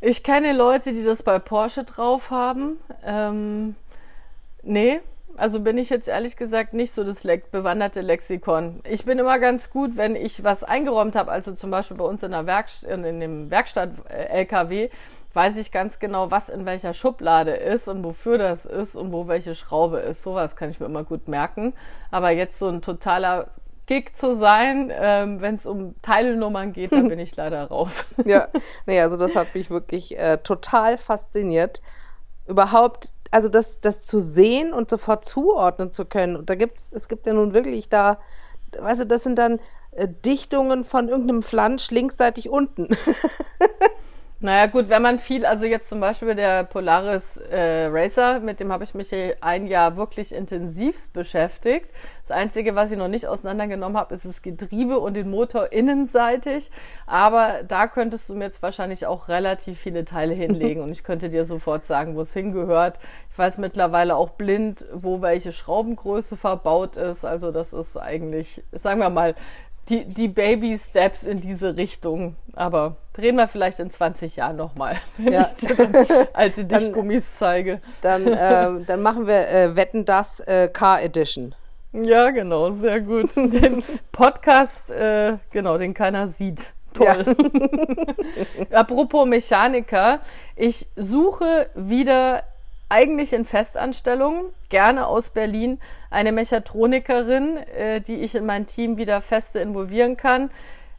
Ich 0.00 0.22
kenne 0.22 0.52
Leute, 0.52 0.92
die 0.92 1.04
das 1.04 1.22
bei 1.22 1.38
Porsche 1.38 1.84
drauf 1.84 2.30
haben. 2.30 2.78
Ähm, 3.04 3.76
nee, 4.62 5.00
also 5.36 5.60
bin 5.60 5.78
ich 5.78 5.90
jetzt 5.90 6.08
ehrlich 6.08 6.36
gesagt 6.36 6.74
nicht 6.74 6.92
so 6.92 7.04
das 7.04 7.24
le 7.24 7.38
bewanderte 7.50 8.00
Lexikon. 8.00 8.80
Ich 8.84 9.04
bin 9.04 9.18
immer 9.18 9.38
ganz 9.38 9.70
gut, 9.70 9.96
wenn 9.96 10.16
ich 10.16 10.44
was 10.44 10.64
eingeräumt 10.64 11.14
habe, 11.14 11.30
also 11.30 11.52
zum 11.52 11.70
Beispiel 11.70 11.96
bei 11.96 12.04
uns 12.04 12.22
in, 12.22 12.30
der 12.32 12.46
Werkst 12.46 12.84
in, 12.84 13.04
in 13.04 13.20
dem 13.20 13.50
Werkstatt-LKW, 13.50 14.84
äh, 14.84 14.90
weiß 15.36 15.58
ich 15.58 15.70
ganz 15.70 15.98
genau, 15.98 16.30
was 16.30 16.48
in 16.48 16.64
welcher 16.64 16.94
Schublade 16.94 17.52
ist 17.52 17.88
und 17.88 18.02
wofür 18.02 18.38
das 18.38 18.64
ist 18.64 18.96
und 18.96 19.12
wo 19.12 19.28
welche 19.28 19.54
Schraube 19.54 19.98
ist. 19.98 20.22
Sowas 20.22 20.56
kann 20.56 20.70
ich 20.70 20.80
mir 20.80 20.86
immer 20.86 21.04
gut 21.04 21.28
merken. 21.28 21.74
Aber 22.10 22.30
jetzt 22.30 22.58
so 22.58 22.68
ein 22.68 22.80
totaler 22.80 23.50
Gig 23.84 24.16
zu 24.16 24.32
sein, 24.32 24.90
ähm, 24.94 25.42
wenn 25.42 25.56
es 25.56 25.66
um 25.66 25.94
Teilnummern 26.00 26.72
geht, 26.72 26.92
da 26.92 27.00
bin 27.02 27.18
ich 27.18 27.36
leider 27.36 27.66
raus. 27.66 28.06
ja, 28.24 28.48
nee, 28.86 28.98
also 28.98 29.18
das 29.18 29.36
hat 29.36 29.54
mich 29.54 29.68
wirklich 29.68 30.18
äh, 30.18 30.38
total 30.38 30.96
fasziniert. 30.96 31.82
Überhaupt, 32.46 33.10
also 33.30 33.50
das, 33.50 33.78
das 33.80 34.04
zu 34.04 34.20
sehen 34.20 34.72
und 34.72 34.88
sofort 34.88 35.26
zuordnen 35.26 35.92
zu 35.92 36.06
können. 36.06 36.36
Und 36.36 36.48
da 36.48 36.54
gibt's, 36.54 36.90
es 36.94 37.08
gibt 37.08 37.26
ja 37.26 37.34
nun 37.34 37.52
wirklich 37.52 37.90
da, 37.90 38.20
weißt 38.76 39.02
du, 39.02 39.06
das 39.06 39.22
sind 39.22 39.38
dann 39.38 39.60
äh, 39.90 40.08
Dichtungen 40.08 40.84
von 40.84 41.10
irgendeinem 41.10 41.42
Flansch 41.42 41.90
linksseitig 41.90 42.48
unten. 42.48 42.88
Naja 44.38 44.66
gut, 44.66 44.90
wenn 44.90 45.00
man 45.00 45.18
viel, 45.18 45.46
also 45.46 45.64
jetzt 45.64 45.88
zum 45.88 45.98
Beispiel 45.98 46.34
der 46.34 46.64
Polaris 46.64 47.38
äh, 47.38 47.86
Racer, 47.86 48.38
mit 48.40 48.60
dem 48.60 48.70
habe 48.70 48.84
ich 48.84 48.92
mich 48.92 49.10
ein 49.40 49.66
Jahr 49.66 49.96
wirklich 49.96 50.34
intensivst 50.34 51.14
beschäftigt. 51.14 51.88
Das 52.20 52.36
Einzige, 52.36 52.74
was 52.74 52.90
ich 52.90 52.98
noch 52.98 53.08
nicht 53.08 53.26
auseinandergenommen 53.26 53.96
habe, 53.96 54.12
ist 54.12 54.26
das 54.26 54.42
Getriebe 54.42 54.98
und 54.98 55.14
den 55.14 55.30
Motor 55.30 55.72
innenseitig. 55.72 56.70
Aber 57.06 57.62
da 57.66 57.86
könntest 57.86 58.28
du 58.28 58.34
mir 58.34 58.44
jetzt 58.44 58.60
wahrscheinlich 58.62 59.06
auch 59.06 59.28
relativ 59.28 59.78
viele 59.78 60.04
Teile 60.04 60.34
hinlegen 60.34 60.82
und 60.82 60.92
ich 60.92 61.02
könnte 61.02 61.30
dir 61.30 61.46
sofort 61.46 61.86
sagen, 61.86 62.14
wo 62.14 62.20
es 62.20 62.34
hingehört. 62.34 62.98
Ich 63.30 63.38
weiß 63.38 63.56
mittlerweile 63.56 64.16
auch 64.16 64.30
blind, 64.30 64.84
wo 64.92 65.22
welche 65.22 65.52
Schraubengröße 65.52 66.36
verbaut 66.36 66.98
ist. 66.98 67.24
Also 67.24 67.52
das 67.52 67.72
ist 67.72 67.96
eigentlich, 67.96 68.62
sagen 68.72 69.00
wir 69.00 69.08
mal, 69.10 69.34
die, 69.88 70.04
die 70.04 70.28
Baby-Steps 70.28 71.22
in 71.22 71.40
diese 71.40 71.76
Richtung. 71.76 72.36
Aber 72.54 72.96
drehen 73.12 73.36
wir 73.36 73.48
vielleicht 73.48 73.80
in 73.80 73.90
20 73.90 74.36
Jahren 74.36 74.56
nochmal, 74.56 74.96
wenn 75.16 75.32
ja. 75.32 75.48
ich 75.48 75.68
dir 75.68 75.76
dann 75.76 76.06
alte 76.32 76.64
Dichtgummis 76.64 77.24
zeige. 77.38 77.80
Dann, 78.02 78.26
äh, 78.26 78.84
dann 78.84 79.02
machen 79.02 79.26
wir 79.26 79.48
äh, 79.48 79.76
Wetten 79.76 80.04
das 80.04 80.40
äh, 80.40 80.68
Car 80.68 81.02
Edition. 81.02 81.54
Ja, 81.92 82.30
genau, 82.30 82.70
sehr 82.72 83.00
gut. 83.00 83.34
Den 83.36 83.82
Podcast, 84.12 84.90
äh, 84.90 85.38
genau, 85.50 85.78
den 85.78 85.94
keiner 85.94 86.28
sieht. 86.28 86.72
Toll. 86.92 87.24
Ja. 88.70 88.78
Apropos 88.78 89.26
Mechaniker, 89.26 90.20
ich 90.56 90.88
suche 90.96 91.68
wieder 91.74 92.42
eigentlich 92.88 93.32
in 93.32 93.44
Festanstellung, 93.44 94.52
gerne 94.68 95.06
aus 95.06 95.30
Berlin, 95.30 95.80
eine 96.10 96.32
Mechatronikerin, 96.32 97.56
äh, 97.56 98.00
die 98.00 98.16
ich 98.16 98.34
in 98.34 98.46
mein 98.46 98.66
Team 98.66 98.96
wieder 98.96 99.20
feste 99.20 99.60
involvieren 99.60 100.16
kann. 100.16 100.50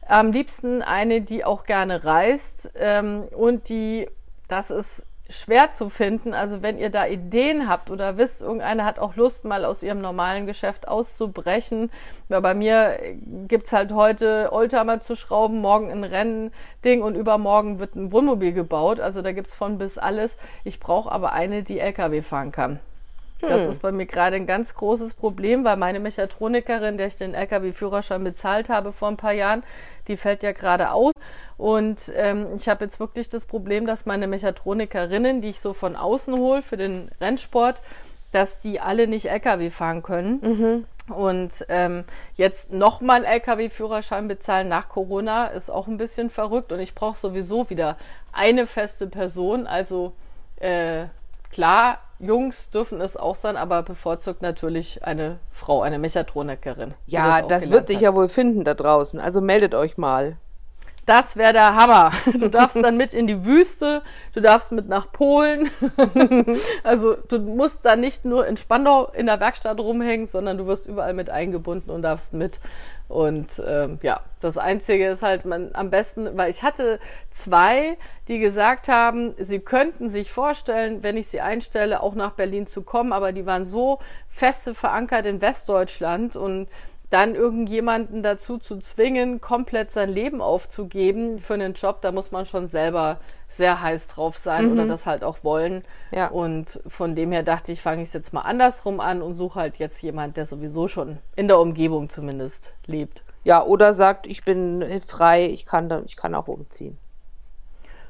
Am 0.06 0.32
liebsten 0.32 0.82
eine, 0.82 1.20
die 1.20 1.44
auch 1.44 1.64
gerne 1.64 2.04
reist 2.04 2.70
ähm, 2.76 3.24
und 3.36 3.68
die, 3.68 4.08
das 4.48 4.70
ist 4.70 5.06
schwer 5.28 5.72
zu 5.72 5.90
finden. 5.90 6.34
Also 6.34 6.62
wenn 6.62 6.78
ihr 6.78 6.90
da 6.90 7.06
Ideen 7.06 7.68
habt 7.68 7.90
oder 7.90 8.16
wisst, 8.16 8.42
irgendeiner 8.42 8.84
hat 8.84 8.98
auch 8.98 9.16
Lust, 9.16 9.44
mal 9.44 9.64
aus 9.64 9.82
ihrem 9.82 10.00
normalen 10.00 10.46
Geschäft 10.46 10.88
auszubrechen. 10.88 11.90
Ja, 12.28 12.40
bei 12.40 12.54
mir 12.54 12.98
gibt's 13.46 13.72
halt 13.72 13.92
heute 13.92 14.52
Oldtimer 14.52 15.00
zu 15.00 15.16
schrauben, 15.16 15.60
morgen 15.60 15.90
ein 15.90 16.04
Rennding 16.04 17.02
und 17.02 17.14
übermorgen 17.14 17.78
wird 17.78 17.94
ein 17.94 18.12
Wohnmobil 18.12 18.52
gebaut. 18.52 19.00
Also 19.00 19.22
da 19.22 19.32
gibt's 19.32 19.54
von 19.54 19.78
bis 19.78 19.98
alles. 19.98 20.38
Ich 20.64 20.80
brauche 20.80 21.12
aber 21.12 21.32
eine, 21.32 21.62
die 21.62 21.78
LKW 21.78 22.22
fahren 22.22 22.52
kann. 22.52 22.80
Das 23.40 23.68
ist 23.68 23.82
bei 23.82 23.92
mir 23.92 24.06
gerade 24.06 24.36
ein 24.36 24.46
ganz 24.46 24.74
großes 24.74 25.14
Problem, 25.14 25.64
weil 25.64 25.76
meine 25.76 26.00
Mechatronikerin, 26.00 26.98
der 26.98 27.06
ich 27.06 27.16
den 27.16 27.34
LKW-Führerschein 27.34 28.24
bezahlt 28.24 28.68
habe 28.68 28.92
vor 28.92 29.08
ein 29.08 29.16
paar 29.16 29.32
Jahren, 29.32 29.62
die 30.08 30.16
fällt 30.16 30.42
ja 30.42 30.52
gerade 30.52 30.90
aus. 30.90 31.12
Und 31.56 32.12
ähm, 32.16 32.48
ich 32.56 32.68
habe 32.68 32.84
jetzt 32.84 32.98
wirklich 32.98 33.28
das 33.28 33.46
Problem, 33.46 33.86
dass 33.86 34.06
meine 34.06 34.26
Mechatronikerinnen, 34.26 35.40
die 35.40 35.50
ich 35.50 35.60
so 35.60 35.72
von 35.72 35.94
außen 35.94 36.34
hole 36.34 36.62
für 36.62 36.76
den 36.76 37.10
Rennsport, 37.20 37.80
dass 38.32 38.58
die 38.58 38.80
alle 38.80 39.06
nicht 39.06 39.26
LKW 39.26 39.70
fahren 39.70 40.02
können. 40.02 40.40
Mhm. 40.42 40.84
Und 41.14 41.64
ähm, 41.68 42.04
jetzt 42.36 42.72
nochmal 42.72 43.24
Lkw-Führerschein 43.24 44.28
bezahlen 44.28 44.68
nach 44.68 44.88
Corona 44.88 45.46
ist 45.46 45.70
auch 45.70 45.86
ein 45.86 45.96
bisschen 45.96 46.28
verrückt 46.28 46.70
und 46.70 46.80
ich 46.80 46.94
brauche 46.94 47.16
sowieso 47.16 47.70
wieder 47.70 47.96
eine 48.32 48.66
feste 48.66 49.06
Person. 49.06 49.66
Also 49.66 50.12
äh, 50.56 51.06
klar, 51.50 51.98
Jungs 52.20 52.70
dürfen 52.70 53.00
es 53.00 53.16
auch 53.16 53.36
sein, 53.36 53.56
aber 53.56 53.82
bevorzugt 53.82 54.42
natürlich 54.42 55.04
eine 55.04 55.38
Frau, 55.52 55.82
eine 55.82 55.98
Mechatronikerin. 55.98 56.94
Ja, 57.06 57.42
das, 57.42 57.62
gelernt 57.64 57.70
wird 57.70 57.88
sich 57.88 57.96
hat. 57.98 58.02
ja 58.02 58.14
wohl 58.14 58.28
finden 58.28 58.64
da 58.64 58.74
draußen. 58.74 59.20
Also 59.20 59.40
meldet 59.40 59.74
euch 59.74 59.96
mal. 59.98 60.36
Das 61.08 61.38
wäre 61.38 61.54
der 61.54 61.74
Hammer. 61.74 62.12
Du 62.38 62.50
darfst 62.50 62.76
dann 62.76 62.98
mit 62.98 63.14
in 63.14 63.26
die 63.26 63.46
Wüste, 63.46 64.02
du 64.34 64.42
darfst 64.42 64.72
mit 64.72 64.90
nach 64.90 65.10
Polen. 65.10 65.70
also 66.84 67.14
du 67.14 67.38
musst 67.38 67.78
da 67.82 67.96
nicht 67.96 68.26
nur 68.26 68.46
in 68.46 68.58
Spandau 68.58 69.06
in 69.14 69.24
der 69.24 69.40
Werkstatt 69.40 69.80
rumhängen, 69.80 70.26
sondern 70.26 70.58
du 70.58 70.66
wirst 70.66 70.86
überall 70.86 71.14
mit 71.14 71.30
eingebunden 71.30 71.90
und 71.90 72.02
darfst 72.02 72.34
mit. 72.34 72.60
Und 73.08 73.62
ähm, 73.66 73.98
ja, 74.02 74.20
das 74.42 74.58
Einzige 74.58 75.08
ist 75.08 75.22
halt 75.22 75.46
man 75.46 75.70
am 75.72 75.88
besten, 75.88 76.36
weil 76.36 76.50
ich 76.50 76.62
hatte 76.62 77.00
zwei, 77.30 77.96
die 78.28 78.38
gesagt 78.38 78.88
haben, 78.88 79.34
sie 79.38 79.60
könnten 79.60 80.10
sich 80.10 80.30
vorstellen, 80.30 81.02
wenn 81.02 81.16
ich 81.16 81.28
sie 81.28 81.40
einstelle, 81.40 82.02
auch 82.02 82.14
nach 82.14 82.32
Berlin 82.32 82.66
zu 82.66 82.82
kommen, 82.82 83.14
aber 83.14 83.32
die 83.32 83.46
waren 83.46 83.64
so 83.64 83.98
feste 84.28 84.74
verankert 84.74 85.24
in 85.24 85.40
Westdeutschland 85.40 86.36
und 86.36 86.68
dann 87.10 87.34
irgendjemanden 87.34 88.22
dazu 88.22 88.58
zu 88.58 88.78
zwingen, 88.78 89.40
komplett 89.40 89.90
sein 89.90 90.10
Leben 90.10 90.42
aufzugeben 90.42 91.38
für 91.38 91.54
einen 91.54 91.72
Job, 91.72 92.02
da 92.02 92.12
muss 92.12 92.32
man 92.32 92.44
schon 92.44 92.68
selber 92.68 93.18
sehr 93.46 93.80
heiß 93.80 94.08
drauf 94.08 94.36
sein 94.36 94.70
oder 94.70 94.86
das 94.86 95.06
halt 95.06 95.24
auch 95.24 95.42
wollen. 95.42 95.84
Ja. 96.10 96.28
Und 96.28 96.80
von 96.86 97.14
dem 97.14 97.32
her 97.32 97.42
dachte 97.42 97.72
ich, 97.72 97.80
fange 97.80 98.02
ich 98.02 98.08
es 98.08 98.12
jetzt 98.12 98.34
mal 98.34 98.42
andersrum 98.42 99.00
an 99.00 99.22
und 99.22 99.34
suche 99.34 99.60
halt 99.60 99.76
jetzt 99.76 100.02
jemand, 100.02 100.36
der 100.36 100.44
sowieso 100.44 100.86
schon 100.86 101.18
in 101.34 101.48
der 101.48 101.58
Umgebung 101.58 102.10
zumindest 102.10 102.72
lebt. 102.86 103.22
Ja, 103.44 103.64
oder 103.64 103.94
sagt, 103.94 104.26
ich 104.26 104.44
bin 104.44 104.84
frei, 105.06 105.46
ich 105.46 105.64
kann, 105.64 106.04
ich 106.04 106.16
kann 106.16 106.34
auch 106.34 106.48
umziehen. 106.48 106.98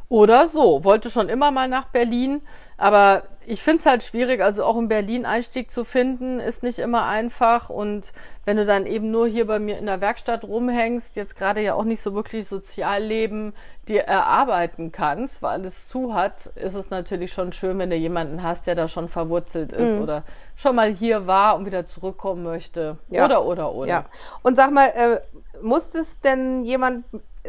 Oder 0.08 0.46
so. 0.46 0.84
Wollte 0.84 1.10
schon 1.10 1.28
immer 1.28 1.50
mal 1.50 1.68
nach 1.68 1.88
Berlin, 1.88 2.40
aber 2.78 3.24
ich 3.46 3.62
finde 3.62 3.80
es 3.80 3.86
halt 3.86 4.02
schwierig. 4.02 4.42
Also 4.42 4.64
auch 4.64 4.76
in 4.78 4.88
Berlin 4.88 5.26
Einstieg 5.26 5.70
zu 5.70 5.84
finden, 5.84 6.38
ist 6.38 6.62
nicht 6.62 6.78
immer 6.78 7.06
einfach. 7.06 7.70
Und 7.70 8.12
wenn 8.44 8.56
du 8.56 8.64
dann 8.64 8.86
eben 8.86 9.10
nur 9.10 9.26
hier 9.26 9.46
bei 9.46 9.58
mir 9.58 9.78
in 9.78 9.86
der 9.86 10.00
Werkstatt 10.00 10.44
rumhängst, 10.44 11.16
jetzt 11.16 11.36
gerade 11.36 11.60
ja 11.60 11.74
auch 11.74 11.84
nicht 11.84 12.00
so 12.00 12.14
wirklich 12.14 12.46
Sozialleben 12.46 13.54
dir 13.88 14.02
erarbeiten 14.02 14.92
kannst, 14.92 15.42
weil 15.42 15.52
alles 15.52 15.86
zu 15.86 16.14
hat, 16.14 16.46
ist 16.56 16.74
es 16.74 16.90
natürlich 16.90 17.32
schon 17.32 17.52
schön, 17.52 17.78
wenn 17.78 17.90
du 17.90 17.96
jemanden 17.96 18.42
hast, 18.42 18.66
der 18.66 18.74
da 18.74 18.86
schon 18.86 19.08
verwurzelt 19.08 19.72
ist 19.72 19.98
oder 19.98 20.24
schon 20.54 20.76
mal 20.76 20.92
hier 20.92 21.26
war 21.26 21.56
und 21.56 21.66
wieder 21.66 21.86
zurückkommen 21.86 22.42
möchte. 22.42 22.98
Ja. 23.08 23.24
Oder, 23.24 23.44
oder, 23.44 23.72
oder. 23.74 23.88
Ja. 23.88 24.04
Und 24.42 24.56
sag 24.56 24.70
mal, 24.72 24.88
äh, 24.88 25.20
muss 25.62 25.94
es 25.94 26.20
denn 26.20 26.64
jemand 26.64 27.04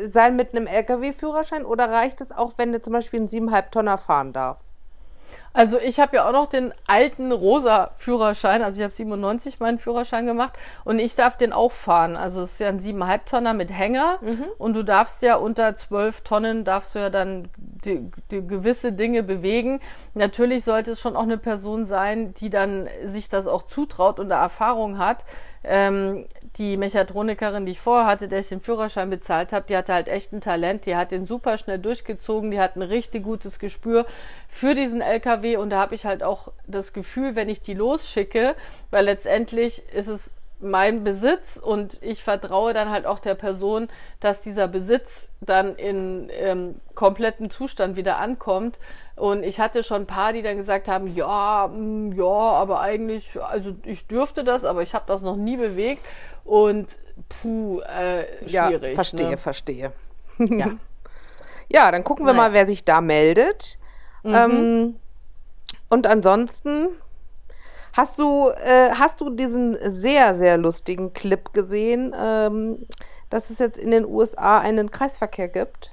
sein 0.07 0.35
mit 0.35 0.55
einem 0.55 0.67
LKW-Führerschein 0.67 1.65
oder 1.65 1.89
reicht 1.89 2.21
es 2.21 2.31
auch, 2.31 2.53
wenn 2.57 2.71
du 2.71 2.81
zum 2.81 2.93
Beispiel 2.93 3.19
einen 3.19 3.29
7,5 3.29 3.71
Tonner 3.71 3.97
fahren 3.97 4.33
darf? 4.33 4.59
Also 5.51 5.79
ich 5.79 5.99
habe 5.99 6.15
ja 6.17 6.27
auch 6.27 6.31
noch 6.31 6.47
den 6.47 6.73
alten 6.85 7.31
rosa 7.31 7.91
Führerschein, 7.97 8.61
also 8.61 8.79
ich 8.79 8.83
habe 8.83 8.93
97 8.93 9.59
meinen 9.59 9.79
Führerschein 9.79 10.25
gemacht 10.25 10.53
und 10.85 10.99
ich 10.99 11.15
darf 11.15 11.37
den 11.37 11.53
auch 11.53 11.71
fahren. 11.71 12.15
Also 12.15 12.41
es 12.41 12.53
ist 12.53 12.59
ja 12.59 12.69
ein 12.69 12.79
7,5 12.79 13.19
Tonner 13.25 13.53
mit 13.53 13.71
Hänger 13.71 14.19
und 14.57 14.75
du 14.75 14.83
darfst 14.83 15.21
ja 15.23 15.35
unter 15.35 15.75
12 15.75 16.21
Tonnen 16.21 16.65
darfst 16.65 16.93
du 16.93 16.99
ja 16.99 17.09
dann 17.09 17.49
die, 17.57 18.11
die 18.29 18.45
gewisse 18.45 18.93
Dinge 18.93 19.23
bewegen. 19.23 19.79
Natürlich 20.13 20.63
sollte 20.63 20.91
es 20.91 20.99
schon 20.99 21.15
auch 21.15 21.23
eine 21.23 21.37
Person 21.37 21.85
sein, 21.85 22.33
die 22.35 22.49
dann 22.49 22.87
sich 23.03 23.29
das 23.29 23.47
auch 23.47 23.63
zutraut 23.63 24.19
und 24.19 24.29
da 24.29 24.41
Erfahrung 24.41 24.99
hat. 24.99 25.25
Ähm, 25.63 26.25
die 26.59 26.77
Mechatronikerin, 26.77 27.65
die 27.65 27.71
ich 27.71 27.79
vorher 27.79 28.05
hatte, 28.05 28.27
der 28.27 28.39
ich 28.39 28.49
den 28.49 28.59
Führerschein 28.59 29.09
bezahlt 29.09 29.53
habe, 29.53 29.65
die 29.67 29.77
hatte 29.77 29.93
halt 29.93 30.09
echt 30.09 30.33
ein 30.33 30.41
Talent, 30.41 30.85
die 30.85 30.95
hat 30.95 31.11
den 31.11 31.25
super 31.25 31.57
schnell 31.57 31.79
durchgezogen, 31.79 32.51
die 32.51 32.59
hat 32.59 32.75
ein 32.75 32.81
richtig 32.81 33.23
gutes 33.23 33.59
Gespür 33.59 34.05
für 34.49 34.75
diesen 34.75 35.01
LKW 35.01 35.57
und 35.57 35.69
da 35.69 35.79
habe 35.79 35.95
ich 35.95 36.05
halt 36.05 36.21
auch 36.21 36.51
das 36.67 36.93
Gefühl, 36.93 37.35
wenn 37.35 37.49
ich 37.49 37.61
die 37.61 37.73
losschicke, 37.73 38.55
weil 38.91 39.05
letztendlich 39.05 39.81
ist 39.93 40.07
es 40.07 40.33
mein 40.61 41.03
Besitz 41.03 41.57
und 41.57 42.01
ich 42.01 42.23
vertraue 42.23 42.73
dann 42.73 42.89
halt 42.89 43.05
auch 43.05 43.19
der 43.19 43.35
Person, 43.35 43.87
dass 44.19 44.41
dieser 44.41 44.67
Besitz 44.67 45.31
dann 45.41 45.75
in 45.75 46.29
ähm, 46.33 46.75
komplettem 46.95 47.49
Zustand 47.49 47.95
wieder 47.95 48.17
ankommt. 48.17 48.77
Und 49.15 49.43
ich 49.43 49.59
hatte 49.59 49.83
schon 49.83 50.03
ein 50.03 50.07
paar, 50.07 50.33
die 50.33 50.41
dann 50.41 50.57
gesagt 50.57 50.87
haben, 50.87 51.07
ja, 51.13 51.67
mm, 51.73 52.11
ja, 52.13 52.23
aber 52.25 52.79
eigentlich, 52.81 53.39
also 53.41 53.73
ich 53.85 54.07
dürfte 54.07 54.43
das, 54.43 54.65
aber 54.65 54.81
ich 54.81 54.93
habe 54.93 55.05
das 55.07 55.21
noch 55.21 55.35
nie 55.37 55.57
bewegt. 55.57 56.01
Und 56.45 56.87
puh, 57.41 57.79
äh, 57.81 58.25
schwierig. 58.47 58.51
ja, 58.53 58.95
verstehe, 58.95 59.29
Ne? 59.29 59.37
verstehe. 59.37 59.91
Ja. 60.39 60.71
Ja, 61.71 61.91
dann 61.91 62.03
gucken 62.03 62.25
wir 62.25 62.33
Naja. 62.33 62.49
mal, 62.49 62.53
wer 62.53 62.65
sich 62.65 62.83
da 62.83 62.99
meldet. 63.01 63.77
Ähm, 64.25 64.95
und 65.89 66.07
ansonsten 66.07 66.87
hast 67.99 68.17
du, 68.17 68.49
äh, 68.49 68.91
hast 68.91 69.19
du 69.19 69.29
diesen 69.29 69.77
sehr, 69.81 70.35
sehr 70.35 70.57
lustigen 70.57 71.11
Clip 71.11 71.51
gesehen, 71.51 72.15
ähm, 72.17 72.85
dass 73.29 73.49
es 73.49 73.59
jetzt 73.59 73.77
in 73.77 73.91
den 73.91 74.05
USA 74.05 74.59
einen 74.59 74.89
Kreisverkehr 74.89 75.49
gibt? 75.49 75.91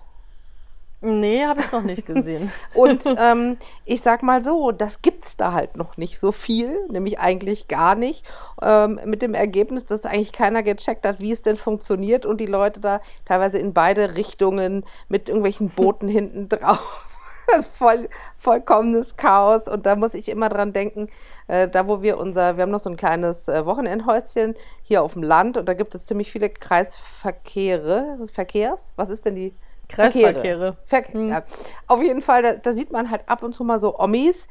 Nee, 1.00 1.44
habe 1.44 1.60
ich 1.60 1.72
noch 1.72 1.82
nicht 1.82 2.06
gesehen. 2.14 2.52
Und 2.74 3.04
ähm, 3.18 3.56
ich 3.84 4.02
sag 4.02 4.22
mal 4.22 4.44
so, 4.44 4.70
das 4.70 5.02
gibt's 5.02 5.36
da 5.36 5.52
halt 5.52 5.76
noch 5.76 5.96
nicht 5.96 6.20
so 6.20 6.30
viel, 6.30 6.78
nämlich 6.88 7.18
eigentlich 7.18 7.66
gar 7.66 7.96
nicht. 7.96 8.24
Ähm, 8.62 9.00
mit 9.04 9.20
dem 9.20 9.34
Ergebnis, 9.34 9.84
dass 9.84 10.06
eigentlich 10.06 10.32
keiner 10.32 10.62
gecheckt 10.62 11.04
hat, 11.04 11.20
wie 11.20 11.32
es 11.32 11.42
denn 11.42 11.56
funktioniert 11.56 12.24
und 12.24 12.40
die 12.40 12.46
Leute 12.46 12.78
da 12.78 13.00
teilweise 13.24 13.58
in 13.58 13.74
beide 13.74 14.14
Richtungen 14.14 14.84
mit 15.08 15.28
irgendwelchen 15.28 15.70
Booten 15.76 16.06
hinten 16.06 16.48
drauf. 16.48 17.15
Voll, 17.72 18.08
vollkommenes 18.36 19.16
Chaos. 19.16 19.68
Und 19.68 19.86
da 19.86 19.96
muss 19.96 20.14
ich 20.14 20.28
immer 20.28 20.48
dran 20.48 20.72
denken, 20.72 21.08
äh, 21.48 21.68
da 21.68 21.86
wo 21.86 22.02
wir 22.02 22.18
unser, 22.18 22.56
wir 22.56 22.62
haben 22.62 22.70
noch 22.70 22.80
so 22.80 22.90
ein 22.90 22.96
kleines 22.96 23.48
äh, 23.48 23.64
Wochenendhäuschen 23.64 24.56
hier 24.82 25.02
auf 25.02 25.12
dem 25.12 25.22
Land 25.22 25.56
und 25.56 25.66
da 25.66 25.74
gibt 25.74 25.94
es 25.94 26.06
ziemlich 26.06 26.30
viele 26.30 26.50
Kreisverkehre. 26.50 28.18
Verkehrs? 28.32 28.92
Was 28.96 29.10
ist 29.10 29.26
denn 29.26 29.36
die? 29.36 29.54
Kreisverkehre. 29.88 30.76
Verk 30.86 31.14
ja. 31.14 31.44
Auf 31.86 32.02
jeden 32.02 32.22
Fall, 32.22 32.42
da, 32.42 32.54
da 32.54 32.72
sieht 32.72 32.90
man 32.90 33.10
halt 33.10 33.22
ab 33.28 33.42
und 33.42 33.54
zu 33.54 33.62
mal 33.62 33.78
so 33.78 33.98
Omis, 33.98 34.48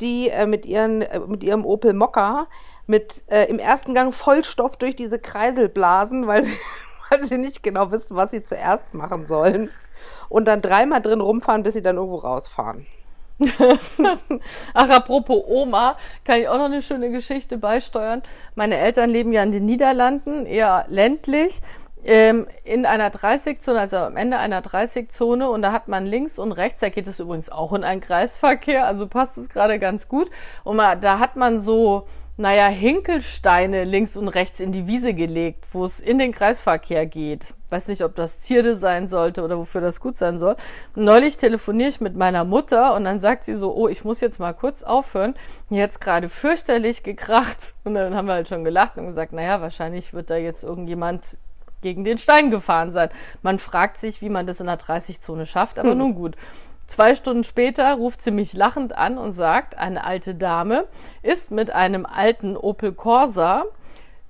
die 0.00 0.30
äh, 0.30 0.46
mit, 0.46 0.64
ihren, 0.64 1.02
äh, 1.02 1.20
mit 1.20 1.42
ihrem 1.42 1.66
Opel 1.66 1.92
Mokka 1.92 2.46
mit 2.86 3.22
äh, 3.26 3.44
im 3.44 3.58
ersten 3.58 3.94
Gang 3.94 4.14
Vollstoff 4.14 4.76
durch 4.76 4.96
diese 4.96 5.18
Kreisel 5.18 5.68
blasen, 5.68 6.26
weil 6.26 6.44
sie, 6.44 6.56
weil 7.10 7.24
sie 7.24 7.38
nicht 7.38 7.62
genau 7.62 7.90
wissen, 7.92 8.16
was 8.16 8.30
sie 8.30 8.42
zuerst 8.42 8.94
machen 8.94 9.26
sollen. 9.26 9.70
Und 10.28 10.46
dann 10.46 10.62
dreimal 10.62 11.00
drin 11.00 11.20
rumfahren, 11.20 11.62
bis 11.62 11.74
sie 11.74 11.82
dann 11.82 11.96
irgendwo 11.96 12.16
rausfahren. 12.16 12.86
Ach, 14.74 14.90
apropos 14.90 15.44
Oma, 15.46 15.96
kann 16.24 16.40
ich 16.40 16.48
auch 16.48 16.58
noch 16.58 16.64
eine 16.64 16.82
schöne 16.82 17.10
Geschichte 17.10 17.56
beisteuern. 17.56 18.22
Meine 18.56 18.76
Eltern 18.76 19.10
leben 19.10 19.32
ja 19.32 19.42
in 19.42 19.52
den 19.52 19.64
Niederlanden, 19.64 20.44
eher 20.44 20.86
ländlich, 20.88 21.62
ähm, 22.04 22.46
in 22.64 22.86
einer 22.86 23.10
30-Zone, 23.10 23.78
also 23.78 23.98
am 23.98 24.16
Ende 24.16 24.38
einer 24.38 24.62
30-Zone 24.62 25.48
und 25.48 25.62
da 25.62 25.72
hat 25.72 25.88
man 25.88 26.06
links 26.06 26.38
und 26.38 26.52
rechts, 26.52 26.80
da 26.80 26.88
geht 26.88 27.06
es 27.06 27.20
übrigens 27.20 27.50
auch 27.50 27.72
in 27.72 27.84
einen 27.84 28.00
Kreisverkehr, 28.00 28.86
also 28.86 29.06
passt 29.06 29.38
es 29.38 29.48
gerade 29.48 29.78
ganz 29.78 30.08
gut. 30.08 30.30
Und 30.64 30.76
man, 30.76 31.00
da 31.00 31.18
hat 31.18 31.36
man 31.36 31.60
so, 31.60 32.06
naja, 32.38 32.68
Hinkelsteine 32.68 33.82
links 33.82 34.16
und 34.16 34.28
rechts 34.28 34.60
in 34.60 34.70
die 34.70 34.86
Wiese 34.86 35.12
gelegt, 35.12 35.66
wo 35.72 35.82
es 35.82 35.98
in 35.98 36.18
den 36.18 36.30
Kreisverkehr 36.30 37.04
geht. 37.04 37.52
Weiß 37.70 37.88
nicht, 37.88 38.04
ob 38.04 38.14
das 38.14 38.38
Zierde 38.38 38.76
sein 38.76 39.08
sollte 39.08 39.42
oder 39.42 39.58
wofür 39.58 39.80
das 39.80 40.00
gut 40.00 40.16
sein 40.16 40.38
soll. 40.38 40.54
Neulich 40.94 41.36
telefoniere 41.36 41.88
ich 41.88 42.00
mit 42.00 42.14
meiner 42.14 42.44
Mutter 42.44 42.94
und 42.94 43.04
dann 43.04 43.18
sagt 43.18 43.42
sie 43.42 43.54
so, 43.54 43.74
oh, 43.74 43.88
ich 43.88 44.04
muss 44.04 44.20
jetzt 44.20 44.38
mal 44.38 44.52
kurz 44.52 44.84
aufhören. 44.84 45.34
Jetzt 45.68 46.00
gerade 46.00 46.28
fürchterlich 46.28 47.02
gekracht. 47.02 47.74
Und 47.82 47.94
dann 47.94 48.14
haben 48.14 48.28
wir 48.28 48.34
halt 48.34 48.48
schon 48.48 48.62
gelacht 48.62 48.96
und 48.98 49.08
gesagt, 49.08 49.32
naja, 49.32 49.60
wahrscheinlich 49.60 50.14
wird 50.14 50.30
da 50.30 50.36
jetzt 50.36 50.62
irgendjemand 50.62 51.36
gegen 51.82 52.04
den 52.04 52.18
Stein 52.18 52.52
gefahren 52.52 52.92
sein. 52.92 53.10
Man 53.42 53.58
fragt 53.58 53.98
sich, 53.98 54.22
wie 54.22 54.28
man 54.28 54.46
das 54.46 54.60
in 54.60 54.66
der 54.66 54.78
30-Zone 54.78 55.44
schafft, 55.44 55.80
aber 55.80 55.96
nun 55.96 56.14
gut. 56.14 56.36
Zwei 56.88 57.14
Stunden 57.14 57.44
später 57.44 57.94
ruft 57.94 58.22
sie 58.22 58.30
mich 58.30 58.54
lachend 58.54 58.96
an 58.96 59.18
und 59.18 59.32
sagt, 59.32 59.76
eine 59.76 60.04
alte 60.04 60.34
Dame 60.34 60.86
ist 61.22 61.50
mit 61.50 61.70
einem 61.70 62.06
alten 62.06 62.56
Opel 62.56 62.92
Corsa 62.92 63.66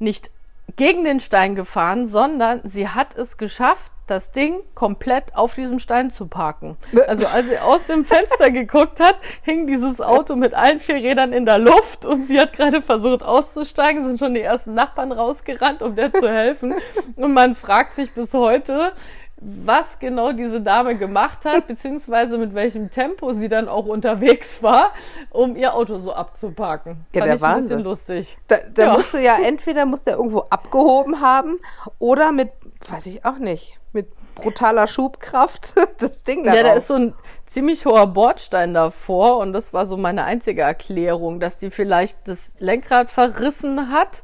nicht 0.00 0.30
gegen 0.76 1.04
den 1.04 1.20
Stein 1.20 1.54
gefahren, 1.54 2.08
sondern 2.08 2.60
sie 2.64 2.88
hat 2.88 3.16
es 3.16 3.38
geschafft, 3.38 3.92
das 4.08 4.32
Ding 4.32 4.60
komplett 4.74 5.36
auf 5.36 5.54
diesem 5.54 5.78
Stein 5.78 6.10
zu 6.10 6.26
parken. 6.26 6.76
Also 7.06 7.26
als 7.26 7.48
sie 7.48 7.58
aus 7.58 7.86
dem 7.86 8.04
Fenster 8.04 8.50
geguckt 8.50 9.00
hat, 9.00 9.16
hing 9.42 9.66
dieses 9.66 10.00
Auto 10.00 10.34
mit 10.34 10.54
allen 10.54 10.80
vier 10.80 10.96
Rädern 10.96 11.32
in 11.32 11.46
der 11.46 11.58
Luft 11.58 12.06
und 12.06 12.26
sie 12.26 12.40
hat 12.40 12.54
gerade 12.54 12.82
versucht 12.82 13.22
auszusteigen, 13.22 14.04
sind 14.04 14.18
schon 14.18 14.34
die 14.34 14.40
ersten 14.40 14.74
Nachbarn 14.74 15.12
rausgerannt, 15.12 15.82
um 15.82 15.94
der 15.94 16.12
zu 16.12 16.28
helfen. 16.28 16.74
Und 17.16 17.34
man 17.34 17.54
fragt 17.54 17.94
sich 17.94 18.12
bis 18.12 18.34
heute, 18.34 18.92
was 19.40 19.98
genau 20.00 20.32
diese 20.32 20.60
Dame 20.60 20.96
gemacht 20.96 21.44
hat, 21.44 21.66
beziehungsweise 21.68 22.38
mit 22.38 22.54
welchem 22.54 22.90
Tempo 22.90 23.32
sie 23.32 23.48
dann 23.48 23.68
auch 23.68 23.86
unterwegs 23.86 24.62
war, 24.62 24.92
um 25.30 25.54
ihr 25.56 25.74
Auto 25.74 25.98
so 25.98 26.12
abzuparken. 26.12 27.06
Ja, 27.14 27.20
Fand 27.20 27.32
der 27.32 27.40
Wahnsinn. 27.40 27.56
ein 27.56 27.62
bisschen 27.62 27.84
lustig. 27.84 28.38
Da, 28.48 28.56
da 28.74 28.86
Ja. 28.86 28.92
musste 28.94 29.20
ja 29.20 29.36
entweder 29.42 29.86
musste 29.86 30.10
er 30.10 30.16
irgendwo 30.16 30.40
abgehoben 30.50 31.20
haben 31.20 31.60
oder 31.98 32.32
mit, 32.32 32.50
weiß 32.88 33.06
ich 33.06 33.24
auch 33.24 33.38
nicht, 33.38 33.78
mit 33.92 34.08
brutaler 34.34 34.86
Schubkraft 34.86 35.74
das 36.00 36.22
Ding 36.24 36.44
da 36.44 36.54
Ja, 36.54 36.62
da 36.62 36.72
ist 36.74 36.88
so 36.88 36.94
ein 36.94 37.14
ziemlich 37.46 37.86
hoher 37.86 38.06
Bordstein 38.08 38.74
davor 38.74 39.38
und 39.38 39.52
das 39.52 39.72
war 39.72 39.86
so 39.86 39.96
meine 39.96 40.24
einzige 40.24 40.62
Erklärung, 40.62 41.40
dass 41.40 41.56
die 41.56 41.70
vielleicht 41.70 42.26
das 42.26 42.54
Lenkrad 42.58 43.08
verrissen 43.10 43.90
hat 43.90 44.22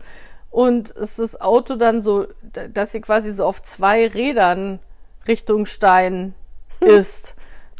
und 0.51 0.95
es 0.97 1.17
das 1.17 1.41
Auto 1.41 1.77
dann 1.77 2.01
so, 2.01 2.27
dass 2.73 2.93
sie 2.93 3.01
quasi 3.01 3.33
so 3.33 3.45
auf 3.47 3.63
zwei 3.63 4.07
Rädern 4.07 4.79
Richtung 5.27 5.67
Stein 5.67 6.35
ist. 6.81 7.35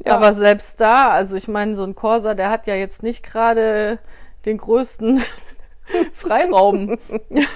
Ja. 0.05 0.17
Aber 0.17 0.35
selbst 0.35 0.81
da, 0.81 1.11
also 1.11 1.37
ich 1.37 1.49
meine, 1.49 1.77
so 1.77 1.85
ein 1.85 1.95
Corsa, 1.95 2.35
der 2.35 2.51
hat 2.51 2.67
ja 2.67 2.75
jetzt 2.75 3.03
nicht 3.03 3.23
gerade 3.23 3.99
den 4.45 4.59
größten 4.59 5.23
Freiraum 6.15 6.99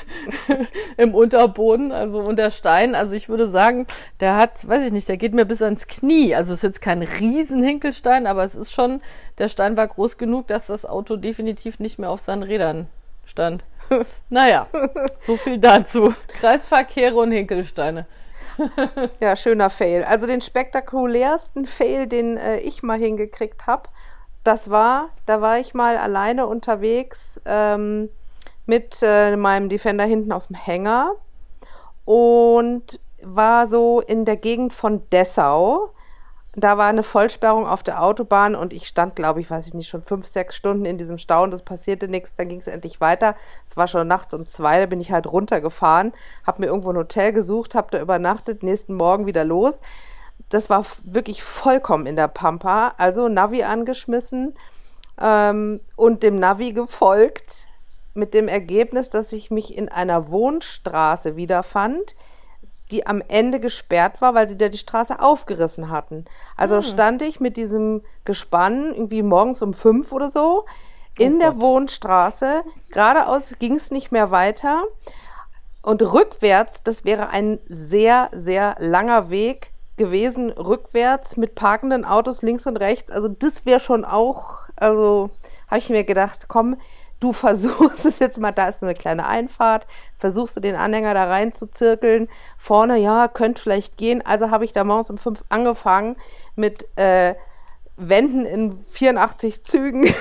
im 0.96 1.14
Unterboden, 1.14 1.92
also 1.92 2.20
und 2.20 2.36
der 2.36 2.50
Stein, 2.50 2.94
also 2.94 3.16
ich 3.16 3.28
würde 3.28 3.46
sagen, 3.46 3.86
der 4.20 4.36
hat, 4.36 4.68
weiß 4.68 4.84
ich 4.84 4.92
nicht, 4.92 5.08
der 5.08 5.16
geht 5.16 5.32
mir 5.32 5.46
bis 5.46 5.62
ans 5.62 5.86
Knie. 5.86 6.34
Also 6.34 6.52
es 6.52 6.58
ist 6.58 6.62
jetzt 6.62 6.82
kein 6.82 7.02
riesen 7.02 7.62
Hinkelstein, 7.62 8.26
aber 8.26 8.44
es 8.44 8.54
ist 8.54 8.70
schon, 8.70 9.00
der 9.38 9.48
Stein 9.48 9.76
war 9.76 9.88
groß 9.88 10.18
genug, 10.18 10.46
dass 10.46 10.66
das 10.66 10.84
Auto 10.84 11.16
definitiv 11.16 11.80
nicht 11.80 11.98
mehr 11.98 12.10
auf 12.10 12.20
seinen 12.20 12.42
Rädern 12.42 12.88
stand. 13.24 13.64
Naja, 14.28 14.66
so 15.20 15.36
viel 15.38 15.56
dazu. 15.56 16.14
Kreisverkehre 16.38 17.16
und 17.16 17.32
Hinkelsteine. 17.32 18.06
Ja, 19.20 19.36
schöner 19.36 19.70
Fail. 19.70 20.04
Also 20.04 20.26
den 20.26 20.40
spektakulärsten 20.40 21.66
Fail, 21.66 22.06
den 22.06 22.36
äh, 22.36 22.58
ich 22.58 22.82
mal 22.82 22.98
hingekriegt 22.98 23.66
habe, 23.66 23.88
das 24.44 24.70
war, 24.70 25.10
da 25.26 25.40
war 25.40 25.58
ich 25.58 25.74
mal 25.74 25.98
alleine 25.98 26.46
unterwegs 26.46 27.40
ähm, 27.44 28.08
mit 28.66 28.98
äh, 29.02 29.36
meinem 29.36 29.68
Defender 29.68 30.04
hinten 30.04 30.32
auf 30.32 30.46
dem 30.46 30.56
Hänger 30.56 31.12
und 32.04 33.00
war 33.22 33.68
so 33.68 34.00
in 34.00 34.24
der 34.24 34.36
Gegend 34.36 34.72
von 34.72 35.08
Dessau. 35.10 35.90
Da 36.60 36.76
war 36.76 36.88
eine 36.88 37.04
Vollsperrung 37.04 37.68
auf 37.68 37.84
der 37.84 38.02
Autobahn 38.02 38.56
und 38.56 38.72
ich 38.72 38.88
stand, 38.88 39.14
glaube 39.14 39.40
ich, 39.40 39.48
weiß 39.48 39.68
ich 39.68 39.74
nicht, 39.74 39.88
schon 39.88 40.02
fünf, 40.02 40.26
sechs 40.26 40.56
Stunden 40.56 40.86
in 40.86 40.98
diesem 40.98 41.16
Stau 41.16 41.44
und 41.44 41.54
es 41.54 41.62
passierte 41.62 42.08
nichts. 42.08 42.34
Dann 42.34 42.48
ging 42.48 42.58
es 42.58 42.66
endlich 42.66 43.00
weiter. 43.00 43.36
Es 43.68 43.76
war 43.76 43.86
schon 43.86 44.08
nachts 44.08 44.34
um 44.34 44.44
zwei, 44.44 44.80
da 44.80 44.86
bin 44.86 45.00
ich 45.00 45.12
halt 45.12 45.28
runtergefahren, 45.28 46.12
habe 46.44 46.62
mir 46.62 46.66
irgendwo 46.66 46.90
ein 46.90 46.96
Hotel 46.96 47.32
gesucht, 47.32 47.76
habe 47.76 47.92
da 47.92 48.00
übernachtet, 48.00 48.64
nächsten 48.64 48.94
Morgen 48.94 49.26
wieder 49.26 49.44
los. 49.44 49.80
Das 50.48 50.68
war 50.68 50.84
wirklich 51.04 51.44
vollkommen 51.44 52.06
in 52.06 52.16
der 52.16 52.28
Pampa. 52.28 52.94
Also 52.98 53.28
Navi 53.28 53.62
angeschmissen 53.62 54.56
ähm, 55.20 55.80
und 55.94 56.24
dem 56.24 56.40
Navi 56.40 56.72
gefolgt 56.72 57.66
mit 58.14 58.34
dem 58.34 58.48
Ergebnis, 58.48 59.10
dass 59.10 59.32
ich 59.32 59.52
mich 59.52 59.76
in 59.78 59.88
einer 59.88 60.28
Wohnstraße 60.28 61.36
wiederfand, 61.36 62.16
die 62.90 63.06
am 63.06 63.22
Ende 63.28 63.60
gesperrt 63.60 64.20
war, 64.20 64.34
weil 64.34 64.48
sie 64.48 64.56
da 64.56 64.68
die 64.68 64.78
Straße 64.78 65.20
aufgerissen 65.20 65.90
hatten. 65.90 66.24
Also 66.56 66.82
stand 66.82 67.22
ich 67.22 67.40
mit 67.40 67.56
diesem 67.56 68.02
Gespann 68.24 68.92
irgendwie 68.94 69.22
morgens 69.22 69.62
um 69.62 69.74
fünf 69.74 70.12
oder 70.12 70.28
so 70.28 70.64
in 71.18 71.38
der 71.38 71.60
Wohnstraße. 71.60 72.62
Geradeaus 72.90 73.54
ging 73.58 73.74
es 73.76 73.90
nicht 73.90 74.12
mehr 74.12 74.30
weiter. 74.30 74.84
Und 75.82 76.02
rückwärts, 76.02 76.82
das 76.82 77.04
wäre 77.04 77.30
ein 77.30 77.60
sehr, 77.68 78.30
sehr 78.32 78.76
langer 78.78 79.30
Weg 79.30 79.72
gewesen, 79.96 80.50
rückwärts 80.50 81.36
mit 81.36 81.54
parkenden 81.54 82.04
Autos 82.04 82.42
links 82.42 82.66
und 82.66 82.76
rechts. 82.76 83.10
Also 83.10 83.28
das 83.28 83.66
wäre 83.66 83.80
schon 83.80 84.04
auch, 84.04 84.60
also 84.76 85.30
habe 85.66 85.78
ich 85.78 85.90
mir 85.90 86.04
gedacht, 86.04 86.46
komm, 86.48 86.76
du 87.20 87.32
versuchst 87.32 88.04
es 88.04 88.18
jetzt 88.18 88.38
mal, 88.38 88.52
da 88.52 88.68
ist 88.68 88.80
so 88.80 88.86
eine 88.86 88.94
kleine 88.94 89.26
Einfahrt, 89.26 89.86
versuchst 90.16 90.56
du 90.56 90.60
den 90.60 90.76
Anhänger 90.76 91.14
da 91.14 91.24
rein 91.24 91.52
zu 91.52 91.66
zirkeln. 91.66 92.28
Vorne, 92.56 92.98
ja, 92.98 93.28
könnte 93.28 93.62
vielleicht 93.62 93.96
gehen. 93.96 94.24
Also 94.24 94.50
habe 94.50 94.64
ich 94.64 94.72
da 94.72 94.84
morgens 94.84 95.10
um 95.10 95.18
fünf 95.18 95.42
angefangen 95.48 96.16
mit 96.56 96.86
äh, 96.96 97.34
Wänden 97.96 98.46
in 98.46 98.84
84 98.84 99.64
Zügen. 99.64 100.02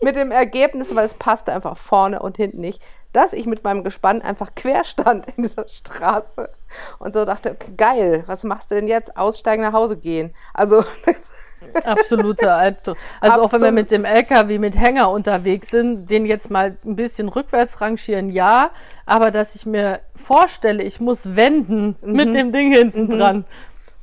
mit 0.00 0.16
dem 0.16 0.30
Ergebnis, 0.30 0.94
weil 0.94 1.06
es 1.06 1.14
passte 1.14 1.52
einfach 1.52 1.76
vorne 1.76 2.20
und 2.20 2.36
hinten 2.36 2.60
nicht, 2.60 2.80
dass 3.12 3.32
ich 3.32 3.46
mit 3.46 3.64
meinem 3.64 3.82
Gespann 3.82 4.22
einfach 4.22 4.54
quer 4.54 4.84
stand 4.84 5.26
in 5.36 5.42
dieser 5.42 5.66
Straße 5.66 6.50
und 6.98 7.14
so 7.14 7.24
dachte, 7.24 7.52
okay, 7.52 7.72
geil, 7.76 8.24
was 8.26 8.44
machst 8.44 8.70
du 8.70 8.74
denn 8.76 8.88
jetzt? 8.88 9.16
Aussteigen, 9.16 9.62
nach 9.62 9.72
Hause 9.72 9.96
gehen. 9.96 10.34
Also 10.54 10.84
Absoluter 11.84 12.56
Albtraum. 12.56 12.96
Also 13.20 13.42
auch 13.42 13.52
wenn 13.52 13.60
wir 13.60 13.68
Absolut. 13.68 13.74
mit 13.74 13.90
dem 13.90 14.04
LKW 14.04 14.58
mit 14.58 14.76
Hänger 14.76 15.10
unterwegs 15.10 15.70
sind, 15.70 16.10
den 16.10 16.26
jetzt 16.26 16.50
mal 16.50 16.76
ein 16.84 16.96
bisschen 16.96 17.28
rückwärts 17.28 17.80
rangieren, 17.80 18.30
ja, 18.30 18.70
aber 19.04 19.30
dass 19.30 19.54
ich 19.54 19.66
mir 19.66 20.00
vorstelle, 20.14 20.82
ich 20.82 21.00
muss 21.00 21.36
wenden 21.36 21.96
mit 22.02 22.34
dem 22.34 22.52
Ding 22.52 22.72
hinten 22.72 23.10
dran. 23.10 23.44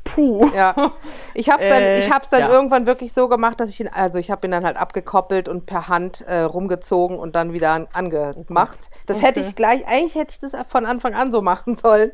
Puh. 0.03 0.51
Ja, 0.53 0.91
ich 1.33 1.49
habe 1.49 1.63
es 1.63 1.69
dann, 1.69 1.81
Äh, 1.81 1.99
ich 1.99 2.11
hab's 2.11 2.29
dann 2.29 2.41
ja. 2.41 2.49
irgendwann 2.49 2.85
wirklich 2.85 3.13
so 3.13 3.29
gemacht, 3.29 3.59
dass 3.61 3.69
ich 3.69 3.79
ihn, 3.79 3.87
also 3.87 4.19
ich 4.19 4.29
habe 4.31 4.45
ihn 4.45 4.51
dann 4.51 4.65
halt 4.65 4.75
abgekoppelt 4.75 5.47
und 5.47 5.65
per 5.65 5.87
Hand 5.87 6.21
äh, 6.27 6.39
rumgezogen 6.41 7.17
und 7.17 7.35
dann 7.35 7.53
wieder 7.53 7.71
an, 7.71 7.87
angemacht. 7.93 8.79
Das 9.05 9.21
hätte 9.21 9.39
Okay. 9.39 9.49
ich 9.49 9.55
gleich, 9.55 9.87
eigentlich 9.87 10.15
hätte 10.15 10.31
ich 10.31 10.39
das 10.39 10.53
von 10.67 10.85
Anfang 10.85 11.13
an 11.13 11.31
so 11.31 11.41
machen 11.41 11.77
sollen. 11.77 12.11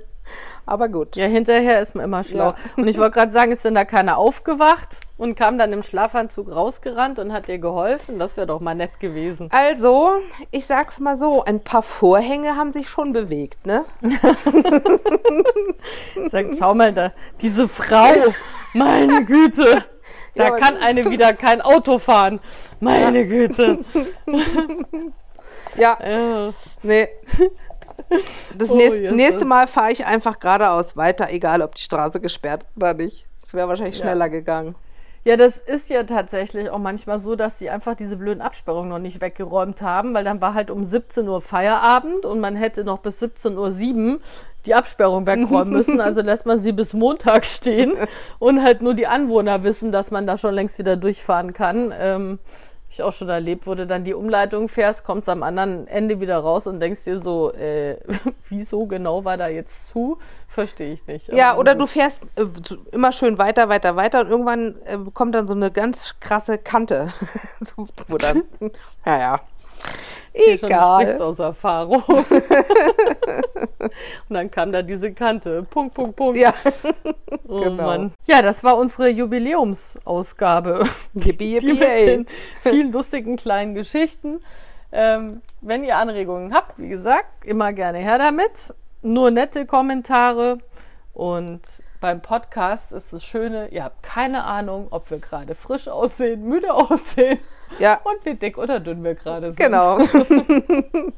Aber 0.65 0.87
gut. 0.87 1.15
Ja, 1.15 1.25
hinterher 1.25 1.81
ist 1.81 1.95
man 1.95 2.05
immer 2.05 2.23
schlau. 2.23 2.49
Ja. 2.49 2.55
Und 2.77 2.87
ich 2.87 2.97
wollte 2.99 3.15
gerade 3.15 3.31
sagen, 3.31 3.51
ist 3.51 3.65
denn 3.65 3.73
da 3.73 3.85
keiner 3.85 4.17
aufgewacht 4.17 4.99
und 5.17 5.35
kam 5.35 5.57
dann 5.57 5.71
im 5.73 5.81
Schlafanzug 5.81 6.55
rausgerannt 6.55 7.17
und 7.17 7.33
hat 7.33 7.47
dir 7.47 7.57
geholfen? 7.57 8.19
Das 8.19 8.37
wäre 8.37 8.45
doch 8.45 8.59
mal 8.59 8.75
nett 8.75 8.99
gewesen. 8.99 9.49
Also, 9.51 10.11
ich 10.51 10.67
sag's 10.67 10.99
mal 10.99 11.17
so, 11.17 11.43
ein 11.43 11.61
paar 11.63 11.81
Vorhänge 11.81 12.55
haben 12.55 12.71
sich 12.71 12.87
schon 12.87 13.13
bewegt, 13.13 13.65
ne? 13.65 13.83
Sagt, 16.27 16.55
schau 16.57 16.75
mal 16.75 16.93
da, 16.93 17.13
diese 17.41 17.67
Frau, 17.67 18.13
meine 18.73 19.25
Güte. 19.25 19.83
Da 20.35 20.43
Ja, 20.43 20.51
kann 20.51 20.77
eine 20.77 21.09
wieder 21.09 21.33
kein 21.33 21.61
Auto 21.61 21.97
fahren. 21.97 22.39
Meine 22.79 23.27
Güte. 23.27 23.79
Ja, 25.75 25.97
Ja. 26.03 26.53
nee. 26.83 27.07
Das 28.57 28.69
Oh, 28.71 28.75
nächste, 28.75 29.11
nächste 29.15 29.45
Mal 29.45 29.67
fahre 29.67 29.91
ich 29.91 30.05
einfach 30.05 30.39
geradeaus 30.39 30.97
weiter, 30.97 31.29
egal 31.29 31.61
ob 31.61 31.75
die 31.75 31.81
Straße 31.81 32.19
gesperrt 32.19 32.63
ist 32.63 32.75
oder 32.77 32.93
nicht. 32.93 33.25
Es 33.45 33.53
wäre 33.53 33.67
wahrscheinlich 33.67 33.95
Ja. 33.97 34.01
schneller 34.03 34.29
gegangen. 34.29 34.75
Ja, 35.25 35.35
das 35.35 35.57
ist 35.59 35.89
ja 35.89 36.03
tatsächlich 36.03 36.69
auch 36.69 36.79
manchmal 36.79 37.19
so, 37.19 37.35
dass 37.35 37.57
die 37.57 37.69
einfach 37.69 37.95
diese 37.95 38.15
blöden 38.15 38.41
Absperrungen 38.41 38.89
noch 38.89 38.99
nicht 38.99 39.21
weggeräumt 39.21 39.81
haben, 39.81 40.13
weil 40.13 40.23
dann 40.23 40.41
war 40.41 40.53
halt 40.53 40.71
um 40.71 40.85
17 40.85 41.27
Uhr 41.27 41.41
Feierabend 41.41 42.25
und 42.25 42.39
man 42.39 42.55
hätte 42.55 42.83
noch 42.85 42.99
bis 42.99 43.21
17.07 43.21 44.13
Uhr 44.13 44.19
die 44.65 44.73
Absperrung 44.75 45.27
wegräumen 45.27 45.73
müssen. 45.73 45.99
Also 46.01 46.21
lässt 46.21 46.45
man 46.45 46.59
sie 46.59 46.71
bis 46.71 46.93
Montag 46.93 47.45
stehen 47.45 47.93
und 48.39 48.63
halt 48.63 48.81
nur 48.81 48.93
die 48.93 49.07
Anwohner 49.07 49.63
wissen, 49.63 49.91
dass 49.91 50.09
man 50.09 50.25
da 50.25 50.37
schon 50.37 50.53
längst 50.53 50.79
wieder 50.79 50.95
durchfahren 50.95 51.53
kann. 51.53 51.93
Ähm, 51.97 52.39
ich 52.91 53.03
auch 53.03 53.13
schon 53.13 53.29
erlebt, 53.29 53.67
wo 53.67 53.75
du 53.75 53.85
dann 53.85 54.03
die 54.03 54.13
Umleitung 54.13 54.67
fährst, 54.67 55.03
kommst 55.03 55.29
am 55.29 55.43
anderen 55.43 55.87
Ende 55.87 56.19
wieder 56.19 56.37
raus 56.37 56.67
und 56.67 56.79
denkst 56.79 57.03
dir 57.03 57.19
so, 57.19 57.53
äh, 57.53 57.97
wieso 58.49 58.85
genau 58.85 59.23
war 59.25 59.37
da 59.37 59.47
jetzt 59.47 59.89
zu? 59.89 60.17
Verstehe 60.47 60.93
ich 60.93 61.05
nicht. 61.05 61.27
Ja, 61.31 61.51
Aber 61.51 61.59
oder 61.59 61.73
gut. 61.73 61.83
du 61.83 61.87
fährst 61.87 62.21
äh, 62.35 62.45
immer 62.91 63.11
schön 63.11 63.37
weiter, 63.37 63.69
weiter, 63.69 63.95
weiter 63.95 64.21
und 64.21 64.29
irgendwann 64.29 64.75
äh, 64.85 64.97
kommt 65.13 65.35
dann 65.35 65.47
so 65.47 65.53
eine 65.53 65.71
ganz 65.71 66.15
krasse 66.19 66.57
Kante. 66.57 67.13
so, 67.61 67.87
wo 68.07 68.17
dann, 68.17 68.43
naja. 69.05 69.41
Ich 70.33 70.43
sehe 70.43 70.57
schon, 70.57 70.69
du 70.69 70.75
Egal. 70.75 71.21
aus 71.21 71.39
Erfahrung. 71.39 72.03
und 72.03 72.23
dann 74.29 74.51
kam 74.51 74.71
da 74.71 74.81
diese 74.81 75.11
Kante. 75.11 75.63
Punkt, 75.63 75.95
Punkt, 75.95 76.15
Punkt. 76.15 76.37
Ja, 76.37 76.53
oh 77.47 77.61
genau. 77.61 77.83
Mann. 77.83 78.13
Ja, 78.25 78.41
das 78.41 78.63
war 78.63 78.77
unsere 78.77 79.09
Jubiläumsausgabe. 79.09 80.87
yippie, 81.15 81.55
yippie, 81.55 81.73
mit 81.79 81.81
den 81.81 82.27
vielen 82.61 82.91
lustigen 82.91 83.35
kleinen 83.37 83.75
Geschichten. 83.75 84.39
Ähm, 84.91 85.41
wenn 85.61 85.83
ihr 85.83 85.97
Anregungen 85.97 86.53
habt, 86.53 86.79
wie 86.79 86.89
gesagt, 86.89 87.45
immer 87.45 87.73
gerne 87.73 87.99
her 87.99 88.17
damit. 88.17 88.73
Nur 89.01 89.31
nette 89.31 89.65
Kommentare. 89.65 90.59
Und 91.13 91.61
beim 91.99 92.21
Podcast 92.21 92.91
ist 92.91 93.13
das 93.13 93.23
Schöne, 93.23 93.69
ihr 93.69 93.83
habt 93.83 94.03
keine 94.03 94.45
Ahnung, 94.45 94.87
ob 94.91 95.09
wir 95.11 95.19
gerade 95.19 95.55
frisch 95.55 95.87
aussehen, 95.87 96.43
müde 96.47 96.73
aussehen 96.73 97.39
Ja, 97.77 97.99
und 98.03 98.23
wie 98.25 98.35
dick 98.35 98.57
oder 98.57 98.79
dünn 98.79 99.03
wir 99.03 99.15
gerade 99.15 99.47
sind. 99.47 99.59
genau. 99.59 99.97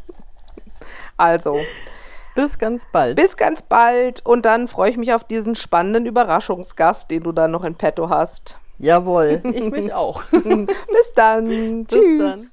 also, 1.18 1.58
Bis 2.36 2.58
ganz 2.58 2.88
bald. 2.92 3.16
Bis 3.18 3.38
ganz 3.38 3.62
bald 3.62 4.26
und 4.26 4.46
dann 4.46 4.68
freue 4.68 4.90
ich 4.90 4.98
mich 4.98 5.14
auf 5.14 5.24
diesen 5.24 5.56
spannenden 5.56 6.06
Überraschungsgast, 6.06 7.12
den 7.12 7.24
du 7.24 7.32
dann 7.32 7.52
noch 7.52 7.64
in 7.64 7.76
petto 7.76 8.10
hast. 8.10 8.58
Jawohl, 8.80 9.42
ich 9.44 9.70
mich 9.70 9.94
auch. 9.94 10.24
Bis 10.32 11.14
dann. 11.16 11.86
Bis 11.86 11.88
Tschüss. 11.88 12.20
Dann. 12.20 12.51